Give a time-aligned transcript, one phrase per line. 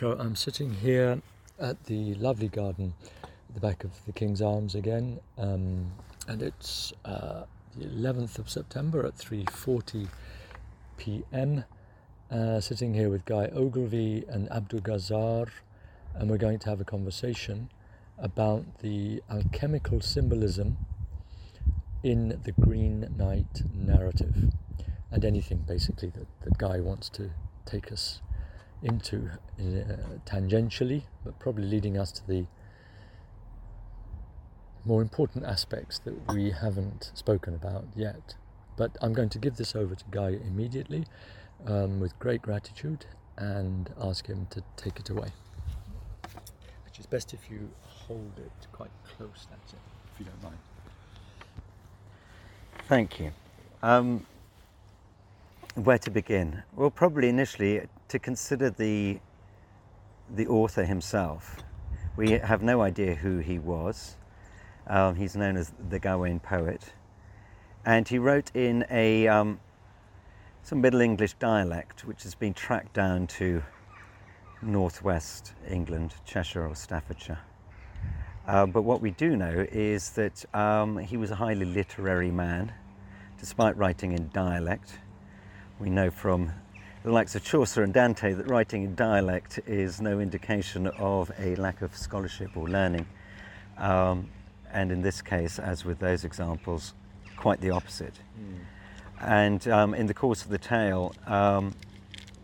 [0.00, 1.20] So I'm sitting here
[1.58, 5.92] at the lovely garden at the back of the King's Arms again, um,
[6.26, 7.42] and it's uh,
[7.76, 10.08] the 11th of September at 3:40
[10.96, 11.64] p.m.
[12.30, 15.48] Uh, sitting here with Guy Ogilvy and Abdul Ghazar,
[16.14, 17.68] and we're going to have a conversation
[18.16, 20.78] about the alchemical symbolism
[22.02, 24.50] in the Green Knight narrative,
[25.10, 27.32] and anything basically that, that Guy wants to
[27.66, 28.22] take us
[28.82, 32.46] into uh, tangentially, but probably leading us to the
[34.84, 38.34] more important aspects that we haven't spoken about yet.
[38.76, 41.04] But I'm going to give this over to Guy immediately
[41.66, 43.04] um, with great gratitude
[43.36, 45.28] and ask him to take it away.
[46.84, 49.78] Which is best if you hold it quite close, that's it,
[50.12, 50.58] if you don't mind.
[52.88, 53.32] Thank you.
[53.82, 54.26] Um,
[55.74, 56.62] where to begin?
[56.74, 59.20] Well, probably initially to consider the
[60.34, 61.56] the author himself.
[62.16, 64.16] We have no idea who he was.
[64.86, 66.92] Um, he's known as the Gawain poet,
[67.86, 69.60] and he wrote in a um,
[70.62, 73.62] some Middle English dialect, which has been tracked down to
[74.60, 77.38] northwest England, Cheshire or Staffordshire.
[78.46, 82.72] Uh, but what we do know is that um, he was a highly literary man,
[83.38, 84.98] despite writing in dialect.
[85.78, 86.52] We know from
[87.02, 91.56] the likes of Chaucer and Dante that writing in dialect is no indication of a
[91.56, 93.06] lack of scholarship or learning.
[93.78, 94.28] Um,
[94.70, 96.92] and in this case, as with those examples,
[97.36, 98.14] quite the opposite.
[98.38, 98.58] Mm.
[99.22, 101.74] And um, in the course of the tale, um,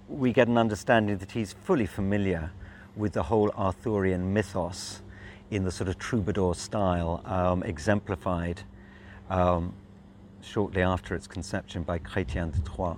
[0.09, 2.51] we get an understanding that he's fully familiar
[2.97, 5.03] with the whole Arthurian mythos
[5.51, 8.63] in the sort of troubadour style, um, exemplified
[9.29, 9.75] um,
[10.41, 12.97] shortly after its conception by Chrétien de Troyes.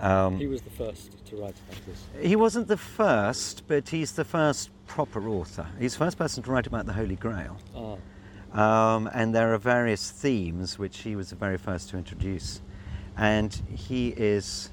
[0.00, 2.04] Um, he was the first to write about this.
[2.20, 5.66] He wasn't the first, but he's the first proper author.
[5.78, 7.56] He's the first person to write about the Holy Grail.
[7.76, 7.96] Ah.
[8.54, 12.60] Um, and there are various themes which he was the very first to introduce.
[13.16, 14.70] And he is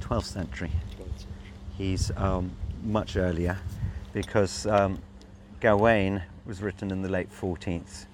[0.00, 0.70] 12th century.
[0.96, 1.28] 12th century.
[1.76, 2.50] He's um,
[2.82, 3.58] much earlier
[4.12, 5.00] because um,
[5.60, 8.06] Gawain was written in the late 14th,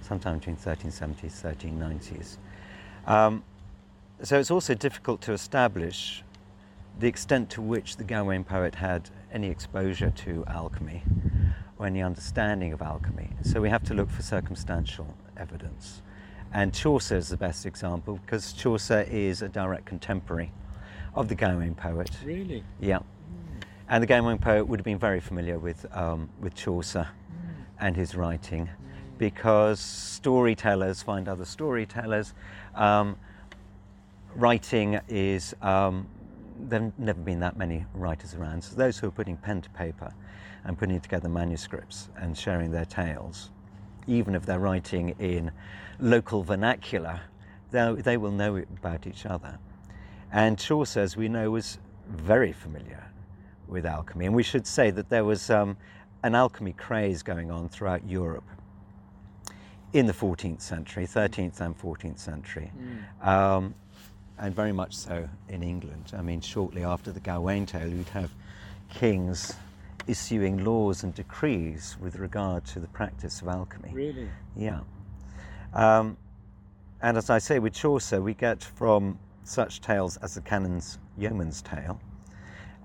[0.00, 2.36] sometime between 1370s, 1390s.
[3.06, 3.42] Um,
[4.22, 6.22] so it's also difficult to establish
[6.98, 11.02] the extent to which the Gawain poet had any exposure to alchemy
[11.78, 13.30] or any understanding of alchemy.
[13.42, 16.02] So we have to look for circumstantial evidence.
[16.52, 20.52] And Chaucer is the best example because Chaucer is a direct contemporary
[21.14, 22.10] of the Gawain poet.
[22.24, 22.62] Really?
[22.80, 22.98] Yeah.
[22.98, 23.62] Mm.
[23.88, 27.64] And the Gawain poet would have been very familiar with, um, with Chaucer mm.
[27.80, 29.18] and his writing mm.
[29.18, 32.34] because storytellers find other storytellers.
[32.74, 33.16] Um,
[34.34, 36.06] writing is, um,
[36.58, 38.62] there have never been that many writers around.
[38.62, 40.12] So those who are putting pen to paper
[40.64, 43.50] and putting together manuscripts and sharing their tales,
[44.06, 45.50] even if they're writing in
[45.98, 47.20] local vernacular,
[47.70, 49.58] they will know about each other.
[50.32, 53.04] And Chaucer, as we know, was very familiar
[53.66, 54.26] with alchemy.
[54.26, 55.76] And we should say that there was um,
[56.22, 58.44] an alchemy craze going on throughout Europe
[59.92, 62.70] in the 14th century, 13th and 14th century.
[63.22, 63.26] Mm.
[63.26, 63.74] Um,
[64.40, 66.12] and very much so in England.
[66.16, 68.30] I mean, shortly after the Gawain tale, you'd have
[68.88, 69.54] kings
[70.06, 73.90] issuing laws and decrees with regard to the practice of alchemy.
[73.92, 74.28] Really?
[74.56, 74.80] Yeah.
[75.74, 76.16] Um,
[77.02, 81.60] and as I say, with Chaucer, we get from such tales as the Canon's Yeoman's
[81.60, 82.00] Tale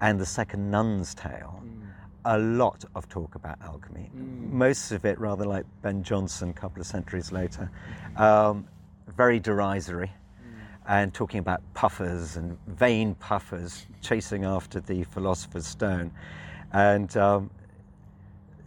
[0.02, 1.88] and the Second Nun's Tale mm.
[2.26, 4.10] a lot of talk about alchemy.
[4.16, 4.52] Mm.
[4.52, 7.72] Most of it rather like Ben Jonson a couple of centuries later,
[8.18, 8.68] um,
[9.16, 10.12] very derisory
[10.88, 16.12] and talking about puffers and vain puffers chasing after the philosopher's stone.
[16.74, 17.50] And um,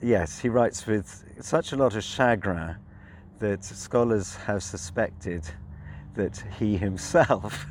[0.03, 2.76] yes, he writes with such a lot of chagrin
[3.38, 5.49] that scholars have suspected
[6.15, 7.67] that he himself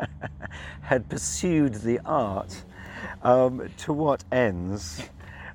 [0.80, 2.64] had pursued the art.
[3.22, 5.02] Um, to what ends,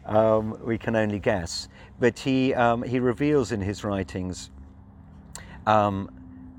[0.05, 1.67] um, we can only guess.
[1.99, 4.49] But he, um, he reveals in his writings
[5.65, 6.09] um,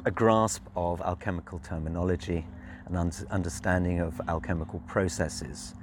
[0.05, 2.47] a grasp of alchemical terminology,
[2.87, 5.75] an un- understanding of alchemical processes,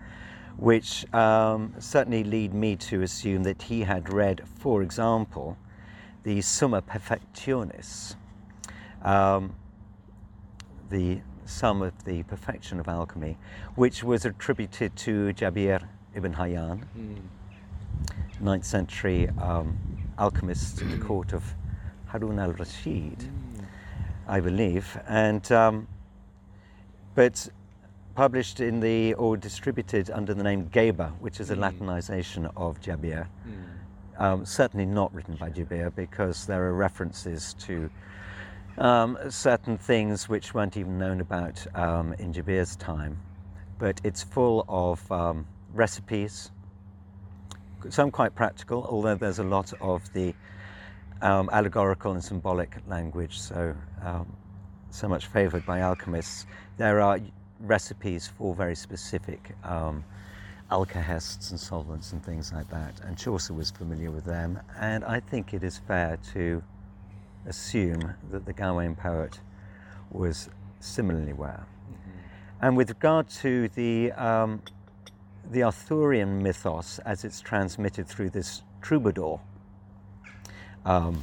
[0.57, 5.57] which um, certainly lead me to assume that he had read, for example,
[6.23, 8.15] the Summa Perfectionis,
[9.01, 9.55] um,
[10.89, 13.37] the sum of the perfection of alchemy,
[13.75, 15.81] which was attributed to Jabir
[16.13, 17.17] ibn Hayyan, mm.
[18.41, 19.77] 9th century um,
[20.19, 21.43] alchemist in the court of
[22.07, 23.17] Harun al Rashid.
[23.17, 23.50] Mm.
[24.31, 24.97] I believe.
[25.07, 25.87] And um,
[27.15, 27.49] but
[28.15, 31.71] published in the or distributed under the name Geber, which is a Mm.
[31.71, 33.27] Latinization of Jabir.
[33.45, 34.23] Mm.
[34.23, 37.89] Um, certainly not written by Jabir because there are references to
[38.77, 43.17] um, certain things which weren't even known about um, in Jabir's time.
[43.79, 46.51] But it's full of um, recipes,
[47.89, 50.33] some quite practical, although there's a lot of the
[51.21, 54.31] um, allegorical and symbolic language, so, um,
[54.89, 56.45] so much favored by alchemists.
[56.77, 57.19] There are
[57.59, 60.03] recipes for very specific um,
[60.71, 64.59] alkahests and solvents and things like that, and Chaucer was familiar with them.
[64.79, 66.63] And I think it is fair to
[67.45, 69.39] assume that the Gawain poet
[70.11, 71.65] was similarly aware.
[72.61, 74.61] And with regard to the, um,
[75.51, 79.41] the Arthurian mythos as it's transmitted through this troubadour
[80.85, 81.21] um,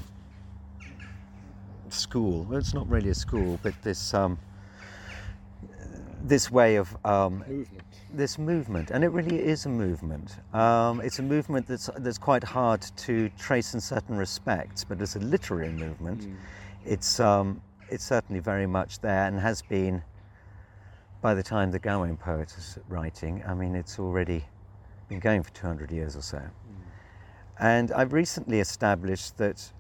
[1.89, 4.39] school, well, it's not really a school, but this, um,
[6.25, 7.83] this way of um, Movement.
[8.13, 10.37] this movement, and it really is a movement.
[10.55, 15.17] Um, it's a movement that's that's quite hard to trace in certain respects, but as
[15.17, 16.37] a literary movement, Mm.
[16.85, 20.03] it's um, it's certainly very much there and has been.
[21.21, 24.45] By the time the Gawain poet is writing, I mean, it's already
[25.09, 26.41] been going for 200 years or so.
[27.61, 29.73] And I've recently established that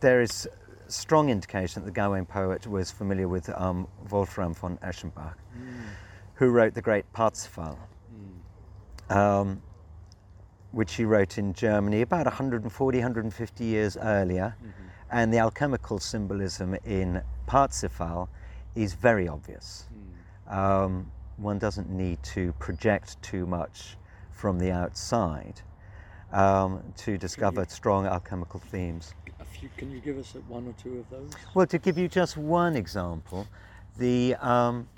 [0.00, 0.48] there is
[0.88, 5.34] strong indication that the Gawain poet was familiar with um, Wolfram von Eschenbach,
[6.34, 7.78] who wrote the great Parsifal,
[9.10, 9.62] um,
[10.72, 14.56] which he wrote in Germany about 140, 150 years earlier.
[15.10, 18.28] And the alchemical symbolism in Parsifal
[18.74, 19.88] is very obvious.
[20.48, 23.96] Um, one doesn't need to project too much
[24.32, 25.60] from the outside
[26.34, 29.14] um, to discover strong alchemical themes.
[29.40, 31.30] A few, can you give us one or two of those?
[31.54, 33.46] Well, to give you just one example,
[33.98, 34.88] the, um,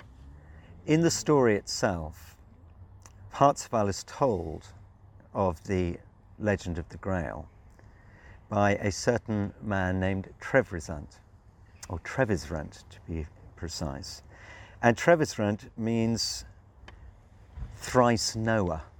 [0.87, 2.35] in the story itself,
[3.31, 4.65] Parzival is told
[5.33, 5.97] of the
[6.39, 7.47] legend of the Grail
[8.49, 11.19] by a certain man named Trevisant,
[11.87, 14.23] or Trevrizent to be precise.
[14.81, 16.45] And Trevrizent means
[17.75, 18.96] thrice knower, Ah,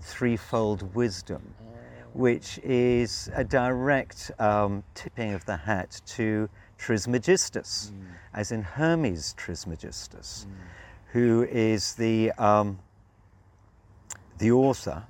[0.00, 1.64] threefold wisdom ah,
[2.12, 6.48] which is a direct um, tipping of the hat to
[6.78, 10.54] Trismegistus, mm, as in Hermes Trismegistus, mm,
[11.12, 12.78] who is the, um,
[14.38, 15.04] the author,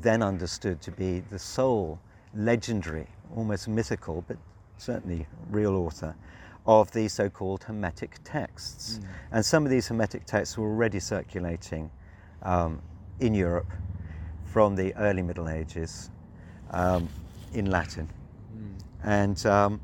[0.00, 1.98] then understood to be the sole
[2.34, 4.36] legendary, almost mythical, but
[4.78, 6.14] certainly real author
[6.66, 8.98] of the so called Hermetic texts.
[8.98, 9.06] Mm.
[9.32, 11.90] And some of these Hermetic texts were already circulating
[12.42, 12.82] um,
[13.20, 13.70] in Europe
[14.52, 16.10] from the early Middle Ages
[16.70, 17.08] um,
[17.52, 18.08] in Latin.
[18.56, 19.80] mm, And um,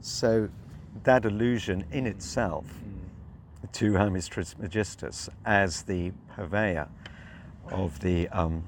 [0.00, 0.48] so
[1.04, 3.72] that allusion in itself mm.
[3.72, 6.88] to Hermes Trismegistus as the purveyor
[7.70, 8.64] of the, um,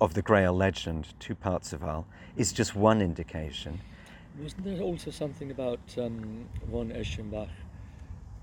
[0.00, 2.06] of the Grail legend to Parzival
[2.36, 3.80] is just one indication.
[4.40, 7.48] Wasn't there also something about um, von Eschenbach?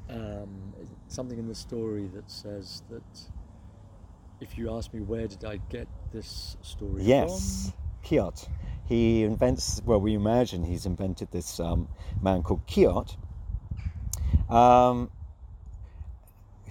[0.10, 0.74] Um,
[1.08, 3.04] something in the story that says that
[4.42, 7.72] if you ask me where did I get this story Yes,
[8.04, 8.48] Kiot.
[8.86, 11.88] He invents, well, we imagine he's invented this um,
[12.22, 13.16] man called Kiot,
[14.50, 15.12] um,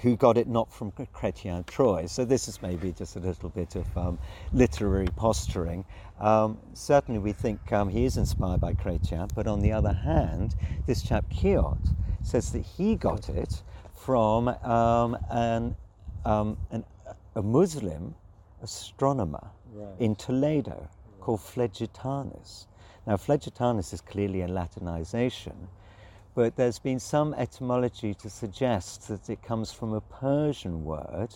[0.01, 2.11] who got it not from Chrétien Troyes.
[2.11, 4.19] So this is maybe just a little bit of um,
[4.53, 5.85] literary posturing.
[6.21, 10.57] Um, certainly, we think um, he is inspired by Chrétien, but on the other hand,
[10.87, 13.63] this chap Kiot says that he got it
[13.95, 15.77] from um, an,
[16.25, 16.85] um, an,
[17.35, 18.15] a Muslim
[18.63, 19.51] astronomer?
[19.75, 20.01] Right.
[20.01, 20.89] in Toledo
[21.21, 22.67] called Flegetanis.
[23.07, 25.69] Now, Flegetanis is clearly a Latinization,
[26.35, 31.29] but there's been some etymology to suggest that it comes from a Persian word.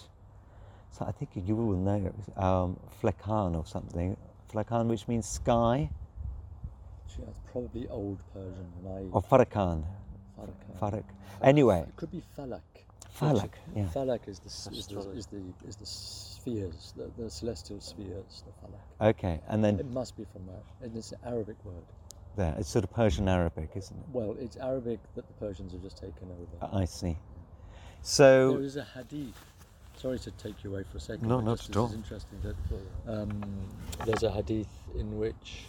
[0.93, 4.17] So I think you will know it was um, flekan or something.
[4.53, 5.91] Flekan, which means sky,
[7.07, 9.05] Actually, that's probably old Persian, I.
[9.13, 9.85] or farakan.
[10.39, 10.81] Farak.
[10.81, 11.05] Farak.
[11.43, 12.61] Anyway, It could be Falak.
[13.19, 13.85] Falak, Which- yeah.
[13.95, 18.53] Falak is the, is the, is the, is the spheres, the, the celestial spheres, the
[18.67, 19.11] Falak.
[19.11, 20.63] Okay, and then It must be from that.
[20.81, 21.85] And it's an Arabic word.
[22.37, 24.05] there, it's sort of Persian Arabic, isn't it?
[24.13, 26.75] Well, it's Arabic that the Persians have just taken over.
[26.75, 27.19] I see.
[28.01, 29.37] So, There is a hadith.
[29.97, 31.29] Sorry to take you away for a second.
[31.29, 31.87] No, but not just at this all.
[31.89, 32.57] is interesting that
[33.13, 33.43] um,
[34.07, 34.67] there's a hadith
[34.97, 35.65] in which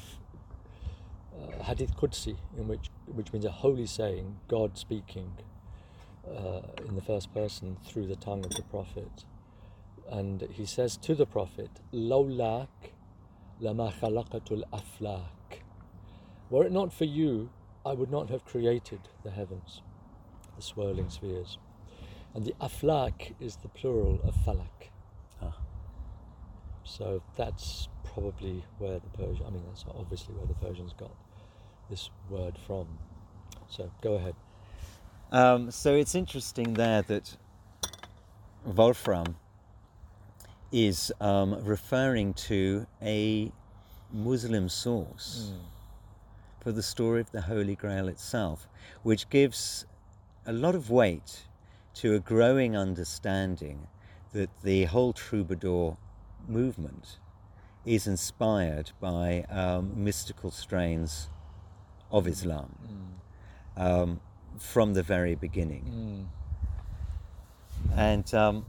[1.37, 5.33] uh, hadith Qudsi, in which which means a holy saying, God speaking
[6.27, 9.25] uh, in the first person through the tongue of the prophet,
[10.09, 12.93] and he says to the prophet, "Lawlak
[13.59, 15.61] lama khalaqatul aflak."
[16.49, 17.49] Were it not for you,
[17.85, 19.81] I would not have created the heavens,
[20.55, 21.57] the swirling spheres.
[22.33, 24.89] And the aflak is the plural of falak.
[25.41, 25.57] Ah.
[26.83, 31.11] So that's probably where the Persian, I mean, that's obviously where the Persians got
[31.89, 32.87] this word from.
[33.67, 34.35] So go ahead.
[35.33, 37.37] Um, so it's interesting there that
[38.63, 39.35] Wolfram
[40.71, 43.51] is um, referring to a
[44.11, 45.53] Muslim source
[46.61, 48.67] for the story of the Holy Grail itself,
[49.01, 49.87] which gives
[50.45, 51.47] a lot of weight
[51.95, 53.87] to a growing understanding
[54.33, 55.97] that the whole troubadour
[56.47, 57.17] movement
[57.85, 61.29] is inspired by um, mystical strains
[62.11, 62.75] of Islam.
[63.75, 64.19] Um,
[64.57, 66.29] from the very beginning.
[67.95, 68.65] And um,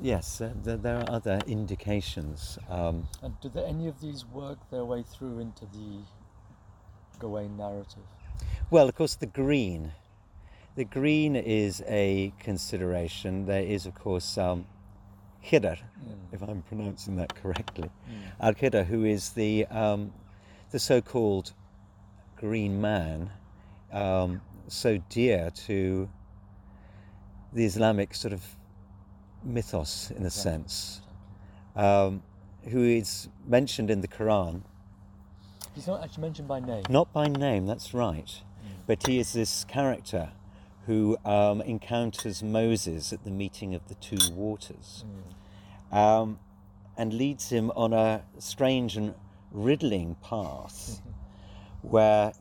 [0.00, 2.58] yes, uh, there, there are other indications.
[2.68, 6.00] Um, And do the, any of these work their way through into the
[7.18, 8.02] Gawain narrative?
[8.70, 9.92] well, of course, the green.
[10.74, 13.44] The green is a consideration.
[13.46, 14.66] There is, of course, um,
[15.44, 15.76] Khidr,
[16.32, 17.90] if I'm pronouncing that correctly.
[18.40, 20.12] Al Khidr, who is the, um,
[20.70, 21.52] the so called
[22.36, 23.30] green man,
[23.92, 26.08] um, so dear to
[27.52, 28.42] the Islamic sort of
[29.44, 31.02] mythos, in a sense,
[31.76, 32.22] um,
[32.70, 34.62] who is mentioned in the Quran
[35.74, 36.82] He's not actually mentioned by name.
[36.90, 38.42] not by name, that's right.
[38.86, 40.30] But he is this character
[40.86, 45.04] who um, encounters Moses at the meeting of the two waters
[45.90, 46.38] um,
[46.96, 49.14] and leads him on a strange and
[49.50, 51.00] riddling path
[51.82, 52.32] where,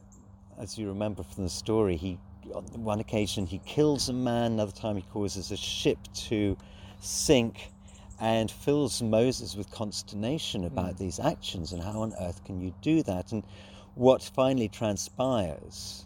[0.62, 2.20] as you remember from the story, he
[2.54, 6.56] on one occasion he kills a man, another time he causes a ship to
[7.00, 7.72] sink
[8.20, 13.02] and fills Moses with consternation about these actions and how on earth can you do
[13.04, 13.32] that?
[13.32, 13.44] And
[13.96, 16.06] what finally transpires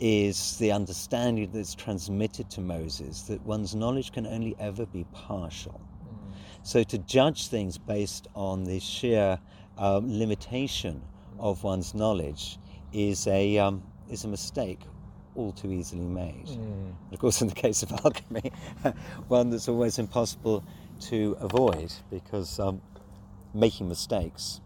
[0.00, 5.80] is the understanding that's transmitted to Moses that one's knowledge can only ever be partial.
[6.64, 9.38] So to judge things based on the sheer
[9.78, 11.02] um, limitation
[11.38, 12.58] of one's knowledge
[12.92, 14.80] is a um, is a mistake
[15.34, 16.48] all too easily made.
[16.48, 18.52] And of course, in the case of alchemy,
[19.28, 20.64] one that's always impossible
[21.02, 22.80] to avoid because um,
[23.52, 24.60] making mistakes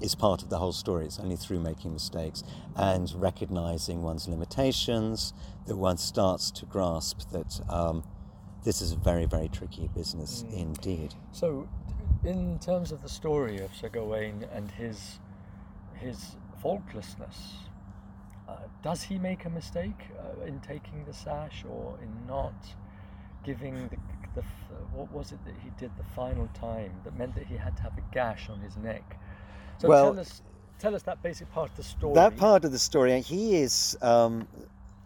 [0.00, 1.04] is part of the whole story.
[1.06, 2.42] It's only through making mistakes
[2.76, 5.32] and recognizing one's limitations
[5.66, 8.02] that one starts to grasp that um,
[8.64, 11.14] this is a very, very tricky business indeed.
[11.32, 11.68] So,
[12.24, 15.18] in terms of the story of Sir Gawain and his
[15.94, 17.54] his faultlessness,
[18.48, 22.54] uh, does he make a mistake uh, in taking the sash or in not
[23.44, 23.96] giving the,
[24.34, 27.56] the f- what was it that he did the final time that meant that he
[27.56, 29.18] had to have a gash on his neck?
[29.78, 30.42] So Well- tell us
[30.78, 32.14] tell us that basic part of the story.
[32.14, 34.48] That part of the story, he is um,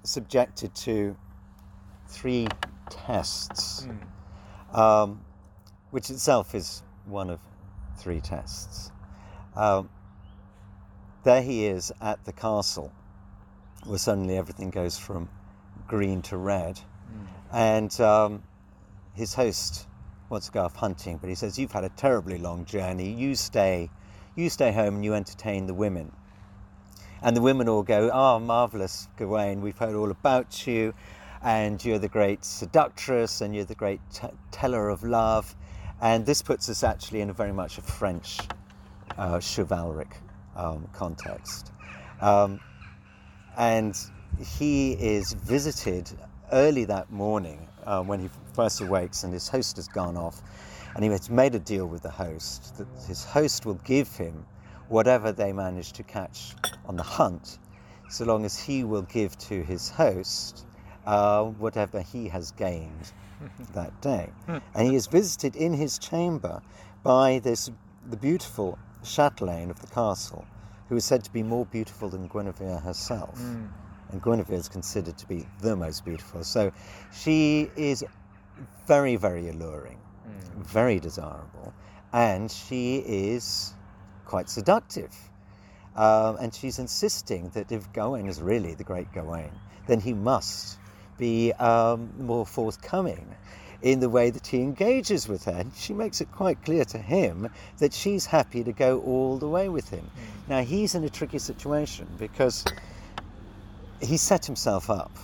[0.04, 1.16] subjected to
[2.06, 2.46] three
[2.88, 3.87] tests,
[4.73, 5.20] um,
[5.90, 7.40] which itself is one of
[7.96, 8.92] three tests.
[9.56, 9.88] Um,
[11.25, 12.93] there he is at the castle,
[13.85, 15.28] where suddenly everything goes from
[15.88, 16.78] green to red,
[17.52, 18.43] and um,
[19.14, 19.87] his host
[20.28, 23.11] wants to go off hunting, but he says, "You've had a terribly long journey.
[23.11, 23.90] You stay,
[24.37, 26.12] you stay home, and you entertain the women."
[27.23, 30.93] And the women all go, Oh, marvelous, Gawain, we've heard all about you,
[31.43, 35.57] and you're the great seductress, and you're the great t- teller of love.
[36.02, 38.40] And this puts us actually in a very much a French
[39.16, 40.19] uh, chivalric
[40.56, 41.73] um, context.
[42.20, 42.61] Um,
[43.56, 43.96] and
[44.58, 46.11] he is visited
[46.52, 50.42] early that morning uh, when he first awakes, and his host has gone off.
[50.94, 54.46] And he has made a deal with the host that his host will give him
[54.88, 56.54] whatever they manage to catch
[56.87, 57.58] on the hunt,
[58.08, 60.66] so long as he will give to his host
[61.06, 63.12] uh, whatever he has gained
[63.75, 64.30] that day.
[64.46, 66.62] And he is visited in his chamber
[67.02, 67.70] by this
[68.08, 70.44] the beautiful chatelaine of the castle,
[70.88, 73.38] who is said to be more beautiful than Guinevere herself.
[74.11, 76.44] And Guinevere is considered to be the most beautiful.
[76.44, 76.73] So
[77.12, 78.04] she is
[78.87, 79.99] very, very alluring,
[80.56, 81.73] very desirable,
[82.12, 83.75] and she is
[84.25, 85.14] quite seductive.
[85.96, 89.52] Um, and she's insisting that if Gawain is really the great Gawain,
[89.87, 90.78] then he must
[91.18, 93.34] be um, more forthcoming
[93.83, 95.52] in the way that he engages with her.
[95.52, 99.49] And she makes it quite clear to him that she's happy to go all the
[99.49, 100.11] way with him.
[100.49, 102.64] Now, he's in a tricky situation because
[104.00, 105.16] he set himself up.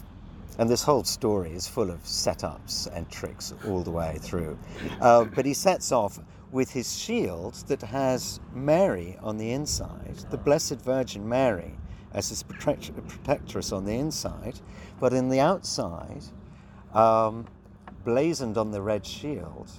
[0.58, 4.58] And this whole story is full of setups and tricks all the way through.
[5.00, 6.18] Uh, but he sets off
[6.52, 11.72] with his shield that has Mary on the inside, the Blessed Virgin Mary
[12.12, 14.60] as his protect- protectress on the inside,
[14.98, 16.22] but in the outside
[16.92, 17.46] um,
[18.04, 19.70] blazoned on the red shield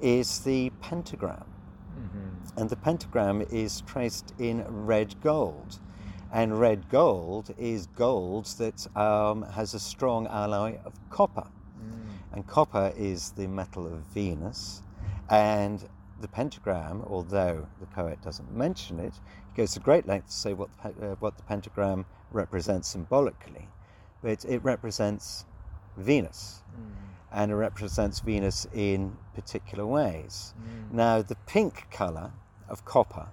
[0.00, 1.44] is the pentagram.
[1.98, 2.60] Mm-hmm.
[2.60, 5.78] And the pentagram is traced in red gold.
[6.32, 11.46] And red gold is gold that um, has a strong alloy of copper.
[11.82, 12.34] Mm.
[12.34, 14.82] And copper is the metal of Venus.
[15.30, 15.88] And
[16.20, 20.52] the pentagram, although the poet doesn't mention it, he goes to great lengths to say
[20.52, 23.68] what the, uh, what the pentagram represents symbolically.
[24.22, 25.46] But it represents
[25.96, 26.92] Venus, Mm.
[27.32, 30.54] And it represents Venus in particular ways.
[30.60, 30.92] Mm.
[30.92, 32.32] Now, the pink colour
[32.68, 33.28] of copper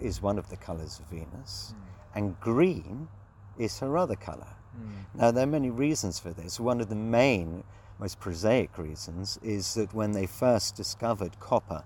[0.00, 1.74] is one of the colours of Venus,
[2.14, 3.08] and green
[3.58, 4.56] is her other colour.
[4.76, 5.20] Mm.
[5.20, 6.58] Now, there are many reasons for this.
[6.58, 7.64] One of the main,
[7.98, 11.84] most prosaic reasons is that when they first discovered copper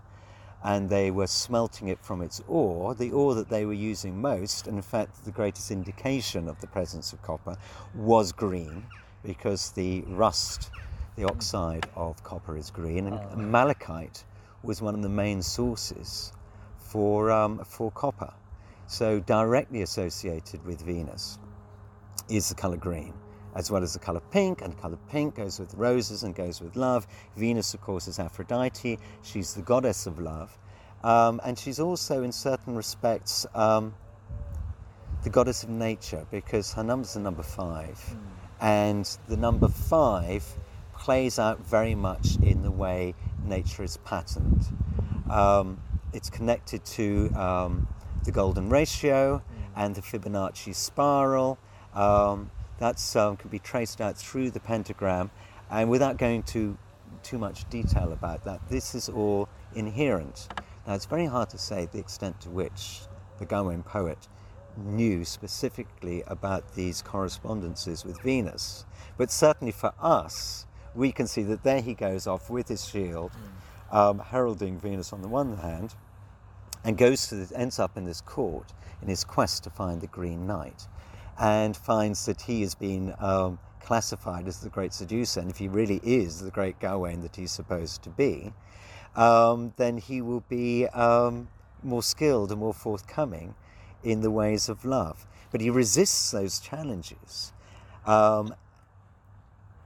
[0.65, 4.67] and they were smelting it from its ore, the ore that they were using most,
[4.67, 7.57] and in fact, the greatest indication of the presence of copper,
[7.95, 8.85] was green
[9.23, 10.71] because the rust,
[11.19, 13.35] the oxide of copper is green, and Ah.
[13.37, 14.25] malachite
[14.63, 16.33] was one of the main sources
[16.77, 18.33] for, um, for copper.
[18.87, 21.39] So, directly associated with Venus
[22.29, 23.15] is the color green,
[23.57, 24.63] as well as the color pink.
[24.63, 27.09] And color pink goes with roses and goes with love.
[27.37, 28.99] Venus, of course, is Aphrodite.
[29.23, 30.57] She's the goddess of love.
[31.03, 33.93] Um, and she's also, in certain respects, um,
[35.25, 37.99] the goddess of nature because her number's the number five.
[38.61, 40.45] And the number five
[40.99, 43.15] plays out very much in the way
[43.45, 44.67] nature is patterned.
[45.31, 45.81] Um,
[46.13, 47.89] it's connected to um,
[48.25, 49.43] the golden ratio
[49.77, 51.59] and the Fibonacci spiral.
[51.95, 55.31] Um, that's um, can be traced out through the pentagram,
[55.71, 56.79] and without going to
[57.23, 60.49] too much detail about that, this is all inherent.
[60.87, 63.01] Now, it's very hard to say the extent to which
[63.39, 64.29] the Gawain poet
[64.77, 68.85] knew specifically about these correspondences with Venus,
[69.17, 70.67] but certainly for us,
[70.99, 73.31] we can see that there he goes off with his shield,
[73.93, 75.95] um, heralding Venus on the one hand,
[76.85, 80.09] and goes to the, ends up in this court in his quest to find the
[80.09, 80.89] Green Knight,
[81.39, 85.69] and finds that he has been um, classified as the great seducer, and if he
[85.69, 88.53] really is the great Gawain that he's supposed to be,
[89.15, 91.49] um, then he will be um,
[91.83, 93.55] more skilled and more forthcoming
[94.03, 95.27] in the ways of love.
[95.51, 97.53] But he resists those challenges.
[98.05, 98.55] Um,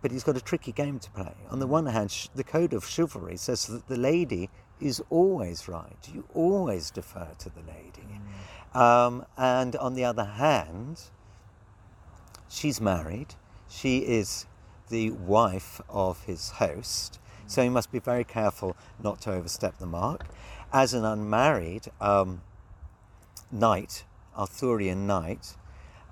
[0.02, 1.34] but he's got a tricky game to play.
[1.48, 5.68] On the one hand, sh- the code of chivalry says that the lady is always
[5.68, 5.96] right.
[6.12, 8.20] You always defer to the lady.
[8.74, 11.02] Um, and on the other hand,
[12.48, 13.34] she's married.
[13.68, 14.46] She is
[14.88, 17.20] the wife of his host.
[17.46, 20.26] So he must be very careful not to overstep the mark.
[20.72, 22.42] As an unmarried um,
[23.50, 24.04] knight,
[24.36, 25.56] Arthurian knight,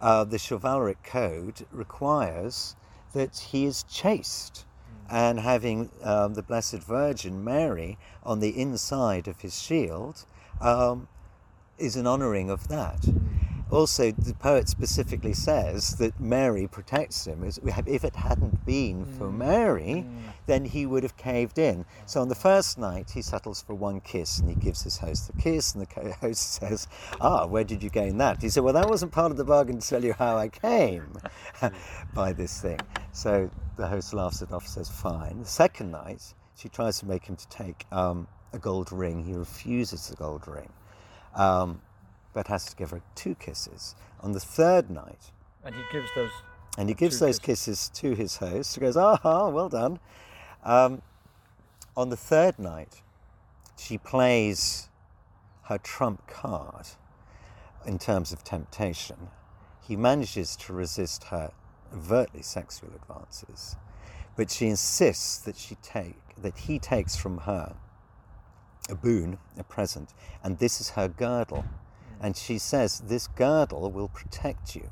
[0.00, 2.76] uh, the chivalric code requires
[3.12, 4.64] that he is chaste.
[5.10, 10.24] And having um, the Blessed Virgin Mary on the inside of his shield
[10.60, 11.08] um,
[11.78, 13.06] is an honouring of that.
[13.70, 17.44] Also, the poet specifically says that Mary protects him.
[17.44, 20.04] If it hadn't been for Mary,
[20.46, 21.84] then he would have caved in.
[22.04, 25.30] So on the first night, he settles for one kiss and he gives his host
[25.30, 25.74] a kiss.
[25.74, 26.88] And the host says,
[27.20, 28.42] Ah, where did you gain that?
[28.42, 31.16] He said, Well, that wasn't part of the bargain to tell you how I came
[32.14, 32.80] by this thing.
[33.12, 35.40] So the host laughs it off, says, Fine.
[35.40, 39.24] The second night, she tries to make him to take um, a gold ring.
[39.24, 40.70] He refuses the gold ring.
[41.34, 41.80] Um,
[42.32, 43.94] but has to give her two kisses.
[44.20, 45.32] On the third night,
[45.64, 46.30] And he gives those.
[46.78, 48.74] and he gives those kisses to his host.
[48.74, 49.98] He goes, aha, well done.
[50.62, 51.02] Um,
[51.96, 53.02] on the third night,
[53.76, 54.88] she plays
[55.64, 56.86] her trump card
[57.84, 59.28] in terms of temptation.
[59.82, 61.52] He manages to resist her
[61.92, 63.76] overtly sexual advances,
[64.36, 67.74] but she insists that she take that he takes from her
[68.88, 71.64] a boon, a present, and this is her girdle.
[72.20, 74.90] And she says, This girdle will protect you.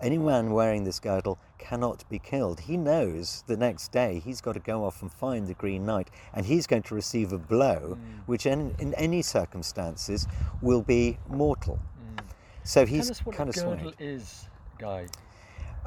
[0.00, 2.60] Anyone wearing this girdle cannot be killed.
[2.60, 6.10] He knows the next day he's got to go off and find the Green Knight,
[6.34, 8.26] and he's going to receive a blow mm.
[8.26, 10.26] which, in, in any circumstances,
[10.62, 11.78] will be mortal.
[12.16, 12.24] Mm.
[12.62, 13.94] So he's Tell us what kind a of girdle swayed.
[13.98, 14.48] is,
[14.78, 15.06] Guy.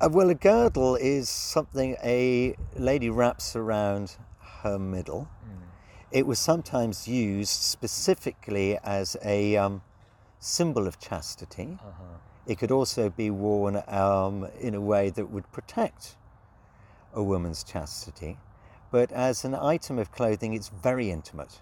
[0.02, 4.16] Uh, well, a girdle is something a lady wraps around
[4.64, 5.28] her middle.
[6.12, 9.84] It was sometimes used specifically as a um,
[10.40, 11.78] symbol of chastity.
[11.80, 12.18] Uh-huh.
[12.48, 16.16] It could also be worn um, in a way that would protect
[17.14, 18.40] a woman's chastity.
[18.90, 21.62] But as an item of clothing, it's very intimate.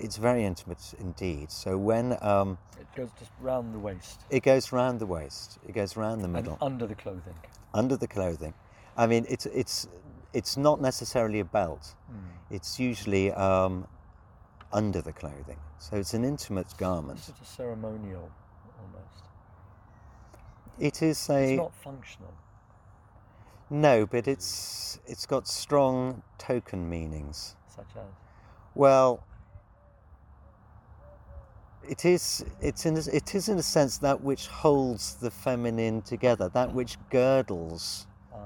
[0.00, 1.50] It's very intimate indeed.
[1.50, 5.72] So when um, It goes just round the waist it goes round the waist, it
[5.74, 7.34] goes round the and middle, under the clothing.
[7.74, 8.54] under the clothing.
[8.96, 9.88] I mean, it's it's
[10.32, 11.94] it's not necessarily a belt.
[12.10, 12.16] Mm.
[12.50, 13.86] It's usually um,
[14.72, 15.58] under the clothing.
[15.78, 17.18] So it's an intimate garment.
[17.20, 18.30] Is it a ceremonial
[18.80, 19.24] almost?
[20.78, 22.34] It is a It's not functional.
[23.70, 27.56] no, but it's it's got strong token meanings.
[27.74, 28.02] Such as
[28.74, 29.22] Well,
[31.88, 36.02] it is it's in a, it is in a sense that which holds the feminine
[36.02, 38.38] together, that which girdles ah,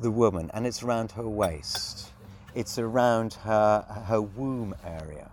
[0.00, 2.12] the woman, and it's around her waist.
[2.54, 5.30] It's around her her womb area,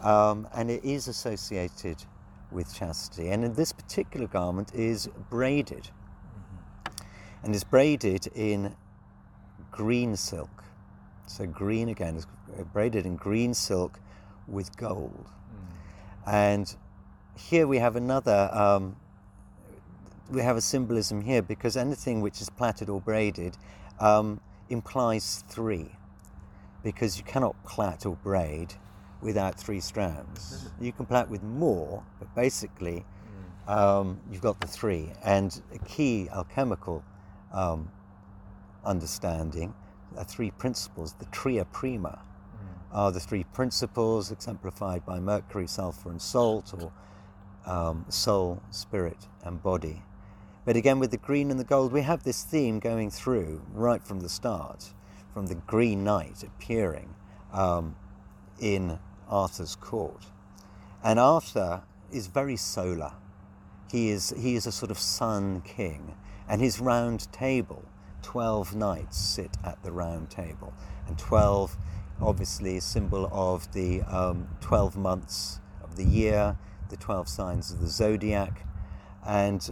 [0.00, 2.04] mm, um, and it is associated
[2.50, 3.30] with chastity.
[3.30, 5.90] And in this particular garment is braided,
[7.42, 8.76] and is braided in
[9.70, 10.64] green silk.
[11.26, 12.26] So green again is
[12.72, 14.00] braided in green silk
[14.46, 15.26] with gold.
[16.28, 16.74] And
[17.38, 18.96] here we have another, um,
[20.30, 23.56] we have a symbolism here because anything which is plaited or braided
[23.98, 25.90] um, implies three,
[26.82, 28.74] because you cannot plait or braid
[29.22, 30.68] without three strands.
[30.78, 33.06] You can plait with more, but basically
[33.66, 35.10] um, you've got the three.
[35.24, 37.02] And a key alchemical
[37.54, 37.90] um,
[38.84, 39.72] understanding
[40.18, 42.18] are three principles, the tria prima.
[42.92, 46.92] Are the three principles exemplified by mercury, sulfur, and salt, or
[47.66, 50.02] um, soul, spirit, and body.
[50.64, 54.02] But again, with the green and the gold, we have this theme going through right
[54.02, 54.92] from the start,
[55.32, 57.14] from the Green Knight appearing
[57.52, 57.96] um,
[58.60, 58.98] in
[59.28, 60.26] Arthur's court.
[61.02, 63.12] And Arthur is very solar.
[63.90, 66.14] He is, he is a sort of sun king,
[66.48, 67.84] and his round table,
[68.22, 70.74] 12 knights sit at the round table,
[71.06, 71.76] and 12
[72.20, 76.56] obviously a symbol of the um, 12 months of the year,
[76.90, 78.64] the 12 signs of the zodiac,
[79.26, 79.70] and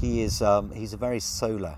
[0.00, 1.76] he is um, he's a very solar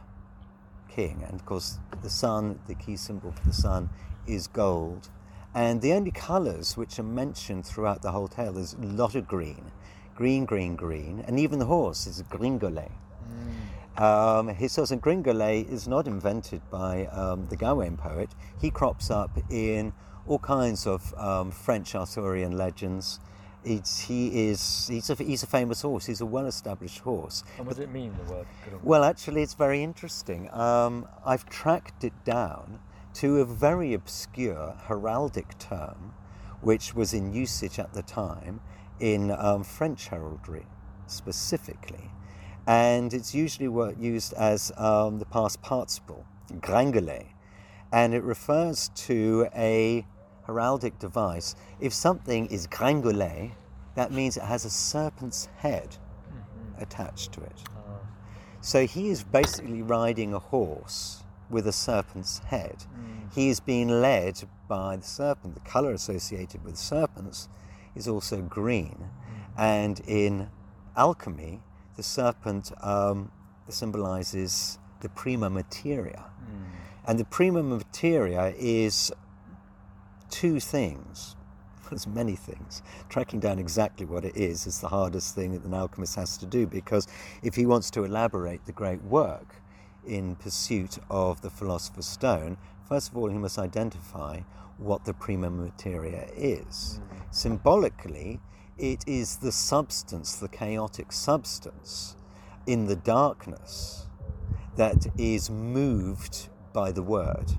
[0.88, 3.90] king, and of course the sun, the key symbol for the sun,
[4.26, 5.08] is gold,
[5.54, 9.26] and the only colours which are mentioned throughout the whole tale is a lot of
[9.26, 9.70] green,
[10.14, 12.92] green, green, green, and even the horse is a gringolet.
[13.96, 18.30] Um, his horse and gringolet is not invented by um, the Gawain poet.
[18.60, 19.92] He crops up in
[20.26, 23.20] all kinds of um, French Arthurian legends.
[23.64, 26.06] It's, he is he's a, he's a famous horse.
[26.06, 27.44] He's a well-established horse.
[27.56, 28.46] And what does it mean, the word?
[28.82, 30.50] Well, actually, it's very interesting.
[30.52, 32.80] Um, I've tracked it down
[33.14, 36.14] to a very obscure heraldic term,
[36.60, 38.60] which was in usage at the time
[38.98, 40.66] in um, French heraldry
[41.06, 42.10] specifically.
[42.66, 46.24] And it's usually used as um, the past participle,
[46.60, 47.26] gringolet.
[47.92, 50.06] And it refers to a
[50.46, 51.54] heraldic device.
[51.80, 53.52] If something is gringolet,
[53.94, 55.96] that means it has a serpent's head
[56.32, 56.82] Mhm.
[56.82, 57.62] attached to it.
[57.76, 58.00] Ah,
[58.60, 62.86] So he is basically riding a horse with a serpent's head.
[62.96, 63.32] mm.
[63.34, 65.54] He is being led by the serpent.
[65.54, 67.48] The color associated with serpents
[67.94, 69.10] is also green.
[69.56, 70.48] And in
[70.96, 71.62] alchemy,
[71.96, 73.30] the serpent um,
[73.68, 76.24] symbolizes the prima materia.
[76.42, 76.64] Mm.
[77.06, 79.12] And the prima materia is
[80.30, 81.36] two things.
[81.90, 82.82] There's many things.
[83.08, 86.46] Tracking down exactly what it is is the hardest thing that an alchemist has to
[86.46, 87.06] do because
[87.42, 89.56] if he wants to elaborate the great work
[90.06, 92.56] in pursuit of the philosopher's stone,
[92.88, 94.40] first of all he must identify
[94.78, 97.00] what the prima materia is.
[97.30, 98.40] Symbolically,
[98.78, 102.16] it is the substance, the chaotic substance
[102.66, 104.06] in the darkness
[104.76, 107.52] that is moved by the word.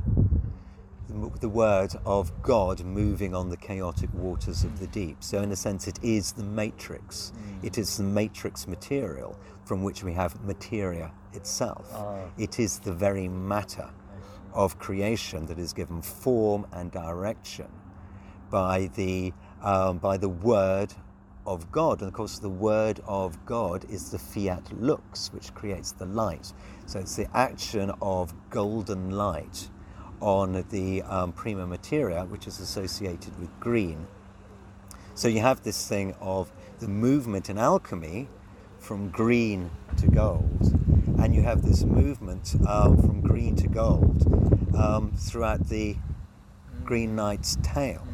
[1.39, 5.23] The word of God moving on the chaotic waters of the deep.
[5.23, 7.31] So, in a sense, it is the matrix.
[7.63, 11.89] It is the matrix material from which we have materia itself.
[11.93, 12.25] Ah.
[12.37, 13.89] It is the very matter
[14.53, 17.67] of creation that is given form and direction
[18.49, 20.93] by the, um, by the word
[21.45, 22.01] of God.
[22.01, 26.53] And of course, the word of God is the fiat lux, which creates the light.
[26.85, 29.69] So it's the action of golden light
[30.21, 34.07] on the um, prima materia, which is associated with green.
[35.13, 38.27] So you have this thing of the movement in alchemy
[38.79, 40.77] from green to gold,
[41.19, 44.25] and you have this movement um, from green to gold
[44.75, 45.95] um, throughout the
[46.83, 48.05] Green Knight's tale.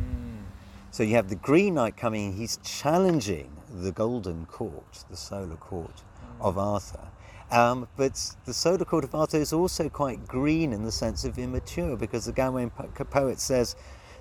[0.92, 0.96] Mm.
[0.96, 6.04] So you have the Green Knight coming, he's challenging the Golden Court, the solar court
[6.40, 7.08] of Arthur.
[7.52, 11.38] Um, but the solar court of Arthur is also quite green in the sense of
[11.38, 13.76] immature because the Gawain poet says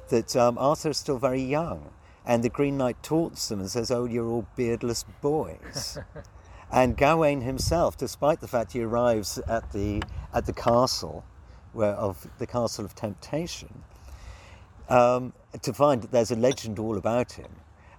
[0.08, 1.90] that um, Arthur is still very young.
[2.26, 5.98] And the Green Knight taunts them and says, Oh, you're all beardless boys.
[6.72, 10.02] and Gawain himself, despite the fact he arrives at the,
[10.34, 11.24] at the castle
[11.72, 13.84] where, of the Castle of Temptation,
[14.90, 17.50] um, to find that there's a legend all about him.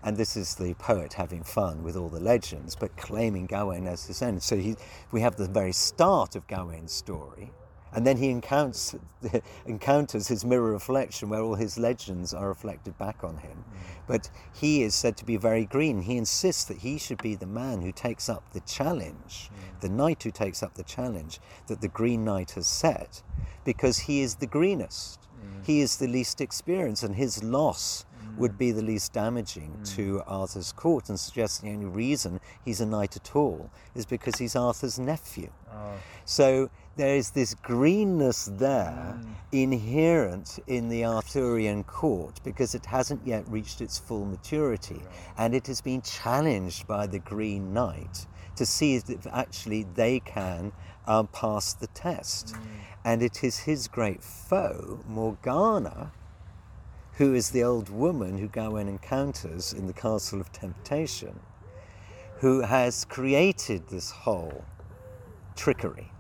[0.04, 4.06] And this is the poet having fun with all the legends, but claiming Gawain as
[4.06, 4.40] his own.
[4.40, 4.76] So he,
[5.12, 7.52] we have the very start of Gawain's story,
[7.94, 8.96] and then he encounters,
[9.66, 13.52] encounters his mirror reflection where all his legends are reflected back on him.
[13.58, 13.78] Mm.
[14.08, 16.02] But he is said to be very green.
[16.02, 19.82] He insists that he should be the man who takes up the challenge, mm.
[19.82, 23.22] the knight who takes up the challenge that the Green Knight has set,
[23.66, 25.21] because he is the greenest.
[25.42, 25.66] Mm.
[25.66, 28.06] He is the least experienced, and his loss
[28.38, 29.96] would be the least damaging mm.
[29.96, 34.36] to Arthur's court and suggests the only reason he's a knight at all is because
[34.38, 35.50] he's Arthur's nephew.
[35.72, 35.94] Oh.
[36.26, 39.34] So there is this greenness there mm.
[39.52, 45.02] inherent in the Arthurian court because it hasn't yet reached its full maturity
[45.38, 50.72] and it has been challenged by the Green Knight to see if actually they can
[51.08, 52.54] um, pass the test.
[52.54, 52.60] Mm.
[53.04, 56.12] And it is his great foe, Morgana,
[57.14, 61.40] who is the old woman who Gawain encounters in the Castle of Temptation,
[62.40, 64.64] who has created this whole
[65.56, 66.12] trickery.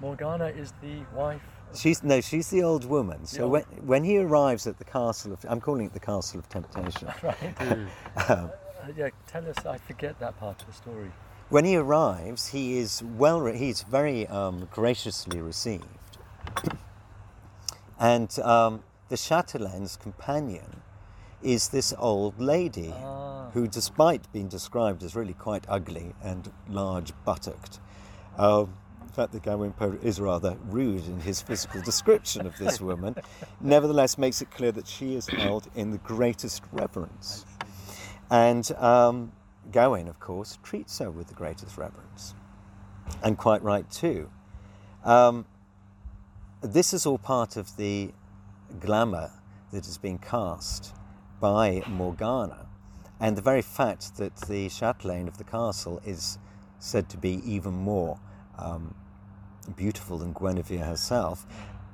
[0.00, 1.42] Morgana is the wife.
[1.74, 3.26] She's no, she's the old woman.
[3.26, 6.48] So when when he arrives at the castle of, I'm calling it the Castle of
[6.48, 7.08] Temptation.
[7.22, 7.60] right.
[8.30, 8.50] um,
[8.86, 9.66] uh, yeah, tell us.
[9.66, 11.10] I forget that part of the story.
[11.48, 13.46] When he arrives, he is well.
[13.46, 15.84] He's very um, graciously received,
[18.00, 20.82] and um, the Chatelaine's companion
[21.44, 23.50] is this old lady ah.
[23.52, 27.78] who, despite being described as really quite ugly and large buttocked,
[28.38, 32.80] um, in fact, the Gawain poet is rather rude in his physical description of this
[32.80, 33.14] woman,
[33.60, 37.46] nevertheless makes it clear that she is held in the greatest reverence.
[38.30, 39.30] And um,
[39.72, 42.34] Gawain, of course, treats her with the greatest reverence,
[43.22, 44.30] and quite right too.
[45.04, 45.46] Um,
[46.60, 48.12] this is all part of the
[48.80, 49.30] glamour
[49.72, 50.94] that has been cast
[51.40, 52.66] by Morgana,
[53.20, 56.38] and the very fact that the chatelaine of the castle is
[56.78, 58.18] said to be even more
[58.58, 58.94] um,
[59.76, 61.46] beautiful than Guinevere herself,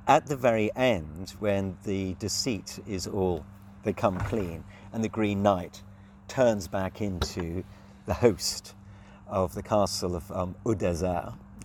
[0.07, 3.45] at the very end, when the deceit is all,
[3.83, 5.81] they come clean, and the Green Knight
[6.33, 7.63] turns back into
[8.07, 8.73] the host
[9.27, 10.55] of the castle of um,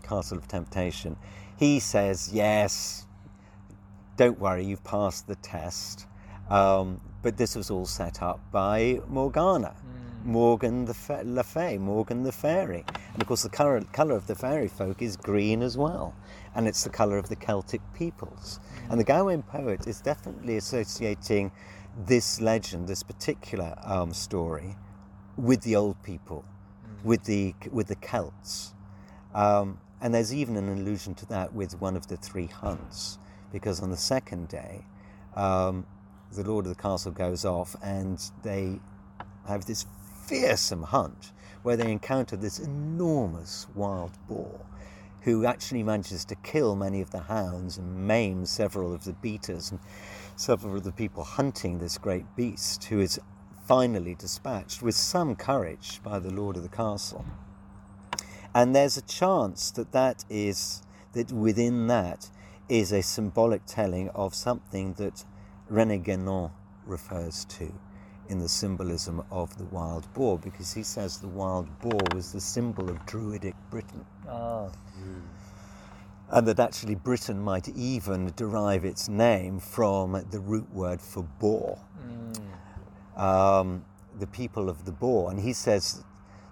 [0.02, 1.16] castle of temptation,
[1.57, 3.07] he says, Yes,
[4.18, 6.07] don't worry, you've passed the test.
[6.50, 10.26] Um, but this was all set up by Morgana, mm.
[10.26, 12.85] Morgan the Fa- Le Fay, Morgan the Fairy.
[13.14, 16.14] And of course, the colour, colour of the fairy folk is green as well.
[16.54, 18.61] And it's the colour of the Celtic peoples.
[18.61, 18.90] Mm.
[18.90, 21.52] And the Gawain poet is definitely associating
[21.98, 24.76] this legend, this particular um, story,
[25.37, 26.44] with the old people,
[26.84, 27.04] mm.
[27.04, 28.74] with, the, with the Celts.
[29.34, 33.18] Um, and there's even an allusion to that with one of the three hunts
[33.52, 34.84] because on the second day,
[35.34, 35.87] um,
[36.32, 38.78] the Lord of the Castle goes off and they
[39.46, 39.87] have this
[40.26, 41.32] fearsome hunt
[41.62, 44.61] where they encounter this enormous wild boar
[45.22, 49.70] who actually manages to kill many of the hounds and maim several of the beaters
[49.70, 49.80] and
[50.38, 53.18] several of the people hunting this great beast who is
[53.66, 57.24] finally dispatched with some courage by the Lord of the Castle.
[58.55, 62.31] And there's a chance that that is that within that
[62.68, 65.24] is a symbolic telling of something that
[65.70, 66.53] René Guénon
[66.87, 67.72] refers to
[68.29, 72.40] in the symbolism of the wild boar, because he says the wild boar was the
[72.40, 74.05] symbol of Druidic Britain.
[74.29, 74.70] Ah.
[75.01, 75.22] Mm.
[76.30, 81.78] And that actually Britain might even derive its name from the root word for boar.
[82.06, 83.20] Mm.
[83.20, 83.84] Um,
[84.18, 85.30] the people of the boar.
[85.30, 86.04] And he says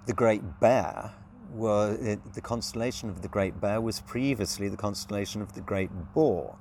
[0.07, 1.13] the great bear
[1.57, 6.59] were the constellation of the Great Bear was previously the constellation of the Great Boar.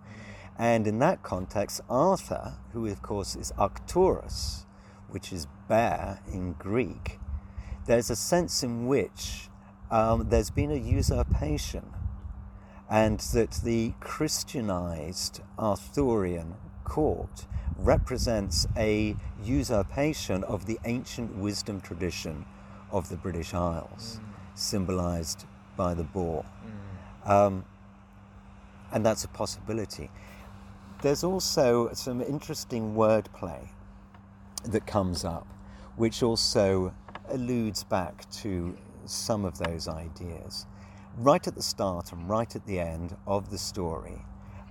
[0.58, 4.66] And in that context, Arthur, who of course is Arcturus,
[5.10, 7.20] which is bear in Greek,
[7.88, 9.50] there's a sense in which
[9.92, 11.86] um, there's been a usurpation,
[12.90, 17.46] and that the Christianized Arthurian court
[17.78, 22.46] represents a usurpation of the ancient wisdom tradition
[22.92, 24.20] of the British Isles.
[24.22, 25.46] Mm symbolized
[25.76, 26.46] by the boar.
[27.26, 27.30] Mm.
[27.30, 27.66] Um,
[28.92, 30.10] and that's a possibility.
[31.02, 33.68] There's also some interesting wordplay
[34.64, 35.46] that comes up,
[35.98, 36.94] which also
[37.30, 40.66] alludes back to some of those ideas.
[41.18, 44.22] Right at the start and right at the end of the story,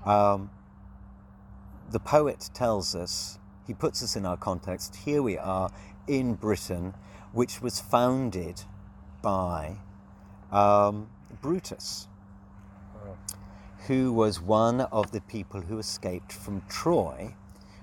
[0.04, 0.50] um,
[1.90, 5.70] the poet tells us, he puts us in our context, here we are
[6.06, 6.92] in Britain,
[7.32, 8.62] which was founded
[9.22, 9.76] by
[10.52, 11.08] um,
[11.40, 12.08] Brutus,
[13.86, 17.34] who was one of the people who escaped from Troy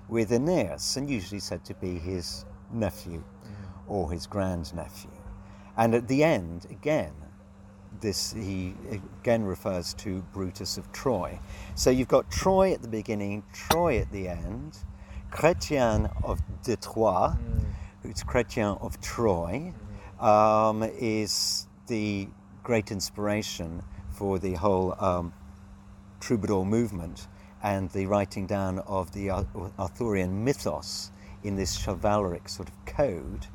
[0.08, 3.24] with Aeneas, and usually said to be his nephew
[3.88, 5.10] or his grandnephew.
[5.76, 7.12] And at the end, again,
[8.02, 11.38] this he again refers to Brutus of Troy.
[11.74, 14.76] So you've got Troy at the beginning, Troy at the end,
[15.30, 17.36] Chrétien of de Troyes,
[18.02, 19.72] who's Chrétien of Troy,
[20.20, 22.28] um, is the
[22.62, 25.32] great inspiration for the whole um,
[26.20, 27.26] troubadour movement
[27.62, 31.10] and the writing down of the Arthurian mythos
[31.44, 33.46] in this chivalric sort of code.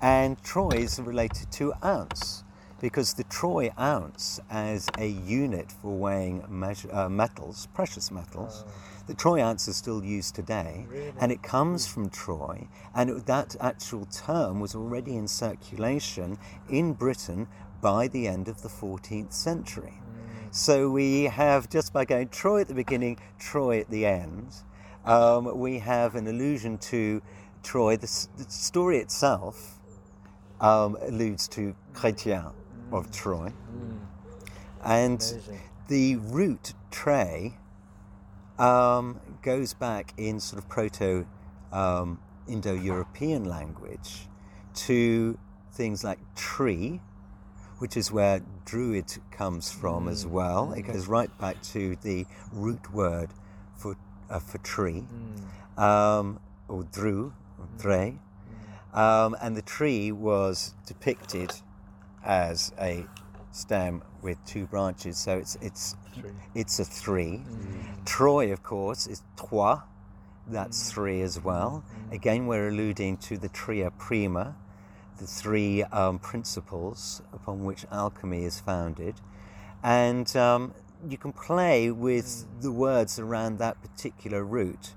[0.00, 2.44] And Troy is related to ounce
[2.80, 8.72] because the Troy ounce, as a unit for weighing measure, uh, metals, precious metals, oh.
[9.06, 11.12] the Troy ounce is still used today, really?
[11.20, 12.68] and it comes from Troy.
[12.94, 17.48] And it, that actual term was already in circulation in Britain
[17.80, 19.94] by the end of the 14th century.
[19.94, 20.54] Mm.
[20.54, 24.54] So we have, just by going Troy at the beginning, Troy at the end,
[25.06, 27.22] um, we have an allusion to
[27.62, 27.96] Troy.
[27.96, 29.78] The, the story itself
[30.60, 32.52] um, alludes to Chrétien
[32.92, 33.52] of Troy.
[33.72, 33.98] Mm.
[34.84, 35.60] And Amazing.
[35.88, 37.54] the root Trey
[38.58, 41.26] um, goes back in sort of proto
[41.72, 44.28] um, Indo European language
[44.74, 45.38] to
[45.72, 47.00] things like tree,
[47.78, 50.10] which is where druid comes from mm.
[50.10, 50.72] as well.
[50.72, 53.30] It goes right back to the root word
[53.76, 53.96] for,
[54.30, 55.04] uh, for tree,
[55.76, 55.82] mm.
[55.82, 57.80] um, or dru, or mm.
[57.80, 58.18] dre.
[58.94, 58.98] Mm.
[58.98, 61.52] Um, and the tree was depicted
[62.26, 63.06] as a
[63.52, 66.30] stem with two branches, so it's it's three.
[66.54, 67.42] it's a three.
[67.48, 68.04] Mm.
[68.04, 69.82] Troy, of course, is trois.
[70.46, 70.92] That's mm.
[70.92, 71.84] three as well.
[72.10, 72.14] Mm.
[72.14, 74.56] Again, we're alluding to the tria prima,
[75.18, 79.14] the three um, principles upon which alchemy is founded,
[79.82, 80.74] and um,
[81.08, 82.62] you can play with mm.
[82.62, 84.94] the words around that particular root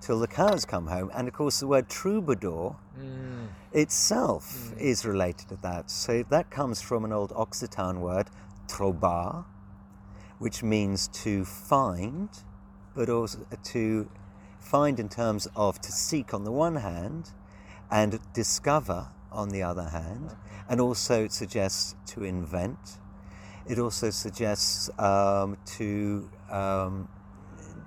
[0.00, 1.10] till the cows come home.
[1.14, 3.48] And of course, the word troubadour mm.
[3.72, 4.78] itself mm.
[4.78, 5.90] is related to that.
[5.90, 8.28] So that comes from an old Occitan word,
[8.68, 9.44] trobar,
[10.38, 12.28] which means to find,
[12.94, 14.10] but also to
[14.60, 17.30] find in terms of to seek on the one hand
[17.90, 20.36] and discover on the other hand.
[20.68, 22.98] And also it suggests to invent.
[23.68, 27.08] It also suggests um, to um,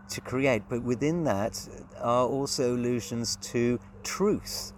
[0.09, 1.67] to create, but within that
[2.01, 4.73] are also allusions to truth.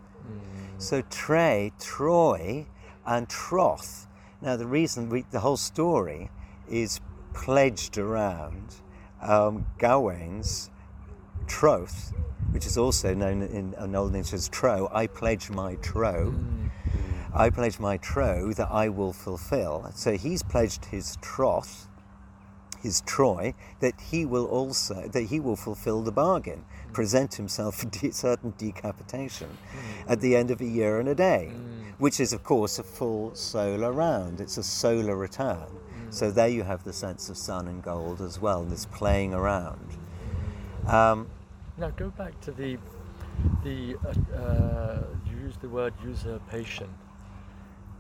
[0.82, 2.66] So Trey, Troy,
[3.06, 4.08] and Troth.
[4.42, 6.32] Now, the reason we, the whole story
[6.68, 7.00] is
[7.36, 8.74] pledged around
[9.22, 10.72] um, Gawain's
[11.46, 12.14] troth,
[12.50, 14.90] which is also known in, in Old English as tro.
[14.92, 16.34] I pledge my tro.
[16.36, 16.72] Mm.
[17.32, 19.92] I pledge my tro that I will fulfill.
[19.94, 21.88] So he's pledged his troth
[22.82, 26.94] his Troy, that he will also that he will fulfill the bargain, mm.
[26.94, 30.12] present himself for de- certain decapitation mm.
[30.12, 31.94] at the end of a year and a day, mm.
[31.98, 34.42] which is of course a full solar round.
[34.42, 35.68] It's a solar return.
[35.68, 36.14] Mm.
[36.14, 39.98] So there you have the sense of sun and gold as well, this playing around.
[40.88, 41.30] Um,
[41.78, 42.78] now go back to the
[43.64, 46.90] the uh, uh, you use the word usurpation.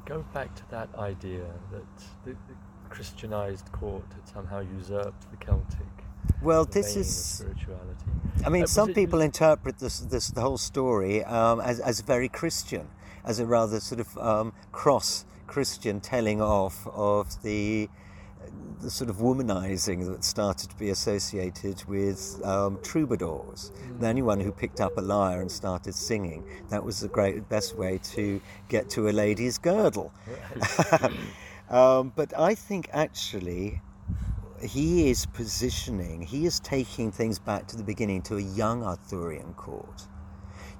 [0.05, 2.55] Go back to that idea that the, the
[2.91, 5.87] Christianized court had somehow usurped the Celtic.
[6.41, 8.05] Well, this is spirituality.
[8.45, 12.29] I mean, uh, some people interpret this, this the whole story um, as, as very
[12.29, 12.87] Christian,
[13.23, 17.89] as a rather sort of um, cross Christian telling off of the
[18.81, 23.71] the sort of womanizing that started to be associated with um, troubadours.
[23.99, 24.03] Mm.
[24.03, 27.99] Anyone who picked up a lyre and started singing, that was the great best way
[28.15, 30.11] to get to a lady's girdle.
[31.71, 33.81] Um, but I think actually
[34.61, 39.53] he is positioning, he is taking things back to the beginning, to a young Arthurian
[39.53, 40.03] court,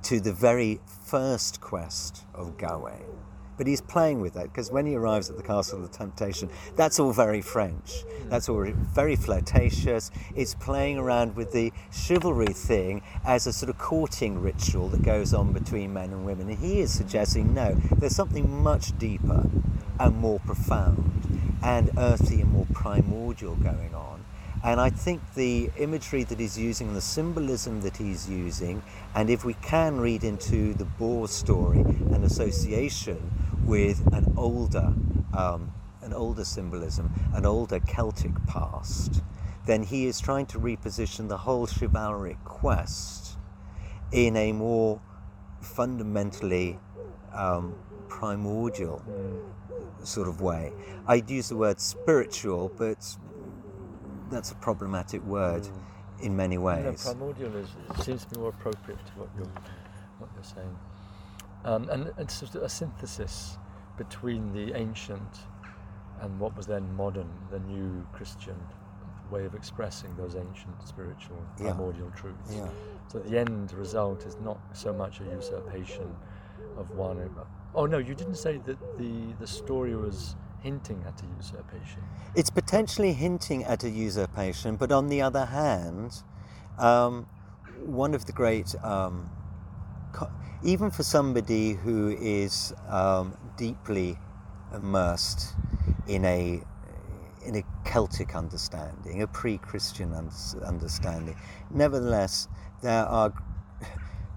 [0.03, 3.30] to the very first quest of Gawain.
[3.61, 6.49] But he's playing with that because when he arrives at the Castle of the Temptation,
[6.75, 8.01] that's all very French.
[8.01, 8.29] Hmm.
[8.29, 10.09] That's all very flirtatious.
[10.35, 15.35] It's playing around with the chivalry thing as a sort of courting ritual that goes
[15.35, 16.49] on between men and women.
[16.49, 19.47] And he is suggesting no, there's something much deeper
[19.99, 24.25] and more profound and earthy and more primordial going on.
[24.63, 28.81] And I think the imagery that he's using and the symbolism that he's using,
[29.13, 34.93] and if we can read into the boar story an association with an older,
[35.33, 39.21] um, an older symbolism, an older Celtic past,
[39.65, 43.37] then he is trying to reposition the whole chivalric quest
[44.11, 44.99] in a more
[45.61, 46.79] fundamentally
[47.33, 47.75] um,
[48.09, 49.01] primordial
[50.03, 50.73] sort of way.
[51.07, 53.15] I'd use the word spiritual, but
[54.31, 55.67] that's a problematic word
[56.21, 57.03] in many No, ways.
[57.03, 57.69] primordial is
[58.03, 59.45] seems to be more appropriate to what you're
[60.19, 60.75] what you're saying,
[61.65, 63.57] um, and it's sort of a synthesis
[63.97, 65.39] between the ancient
[66.21, 68.55] and what was then modern, the new Christian
[69.31, 71.67] way of expressing those ancient spiritual Yeah.
[71.73, 72.53] primordial truths.
[72.53, 72.67] yeah.
[73.07, 76.15] So the end result is not so much a usurpation
[76.77, 77.29] of one.
[77.73, 82.01] Oh no, you didn't say that the the story was hinting at a usurpation.
[82.35, 86.23] It's potentially hinting at a usurpation, but on the other hand,
[86.77, 87.25] um,
[87.85, 89.29] one of the great, um,
[90.63, 94.17] even for somebody who is um, deeply
[94.73, 95.53] immersed
[96.07, 96.61] in a
[97.43, 101.35] in a Celtic understanding, a pre-Christian understanding,
[101.71, 102.47] nevertheless,
[102.83, 103.33] there are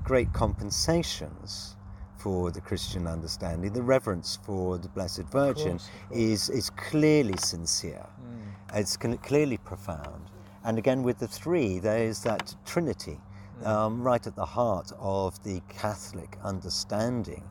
[0.03, 1.77] great compensations
[2.17, 3.71] for the Christian understanding.
[3.75, 8.07] The reverence for the Blessed Virgin course, is is clearly sincere.
[8.23, 8.81] Mm.
[8.81, 10.31] It's clearly profound.
[10.65, 13.21] And again, with the three, there is that Trinity
[13.65, 17.43] um, right at the heart of the Catholic understanding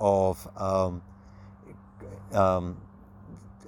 [0.00, 1.02] of, um,
[2.32, 2.76] um,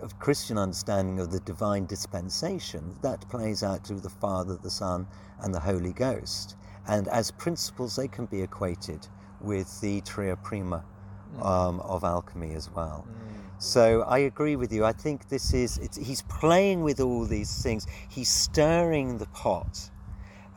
[0.00, 2.96] of Christian understanding of the divine dispensation.
[3.02, 5.06] That plays out to the Father, the Son,
[5.40, 6.56] and the Holy Ghost.
[6.86, 9.06] And as principles, they can be equated
[9.40, 10.84] with the Tria Prima
[11.40, 13.06] um, of alchemy as well.
[13.58, 14.84] So I agree with you.
[14.84, 17.86] I think this is it's, he's playing with all these things.
[18.08, 19.88] He's stirring the pot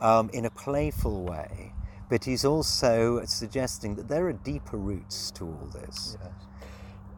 [0.00, 1.72] um, in a playful way,
[2.08, 6.16] but he's also suggesting that there are deeper roots to all this.
[6.20, 6.32] Yes.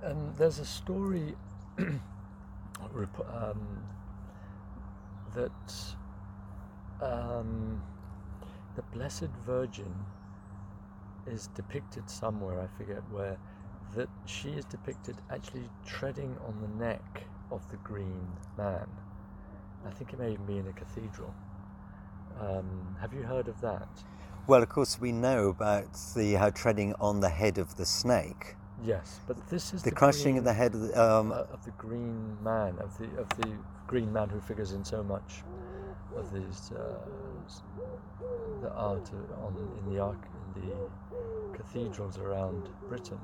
[0.02, 1.34] And there's a story
[1.78, 2.00] um,
[5.34, 5.74] that
[7.02, 7.82] um,
[8.76, 9.94] the Blessed Virgin
[11.26, 13.36] is depicted somewhere, I forget where,
[13.94, 18.26] that she is depicted actually treading on the neck of the green
[18.56, 18.86] man.
[19.86, 21.34] I think it may even be in a cathedral.
[22.40, 23.88] Um, have you heard of that?
[24.46, 28.56] Well, of course, we know about the how treading on the head of the snake,
[28.84, 31.02] Yes, but this is the the crushing green- of the head of the.
[31.02, 33.52] Um, uh, of the green man, of the of the
[33.86, 35.42] green man who figures in so much
[36.16, 36.94] of these uh,
[38.62, 39.10] the art
[39.42, 40.18] on in the arc
[40.56, 43.18] in the cathedrals around Britain.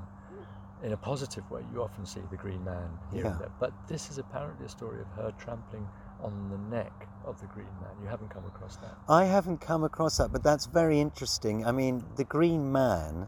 [0.83, 3.31] In a positive way, you often see the green man here Yeah.
[3.31, 3.51] and there.
[3.59, 5.87] But this is apparently a story of her trampling
[6.25, 7.91] on the neck of the green man.
[8.01, 8.95] You haven't come across that.
[9.07, 11.65] I haven't come across that, but that's very interesting.
[11.65, 13.27] I mean, the Green Man,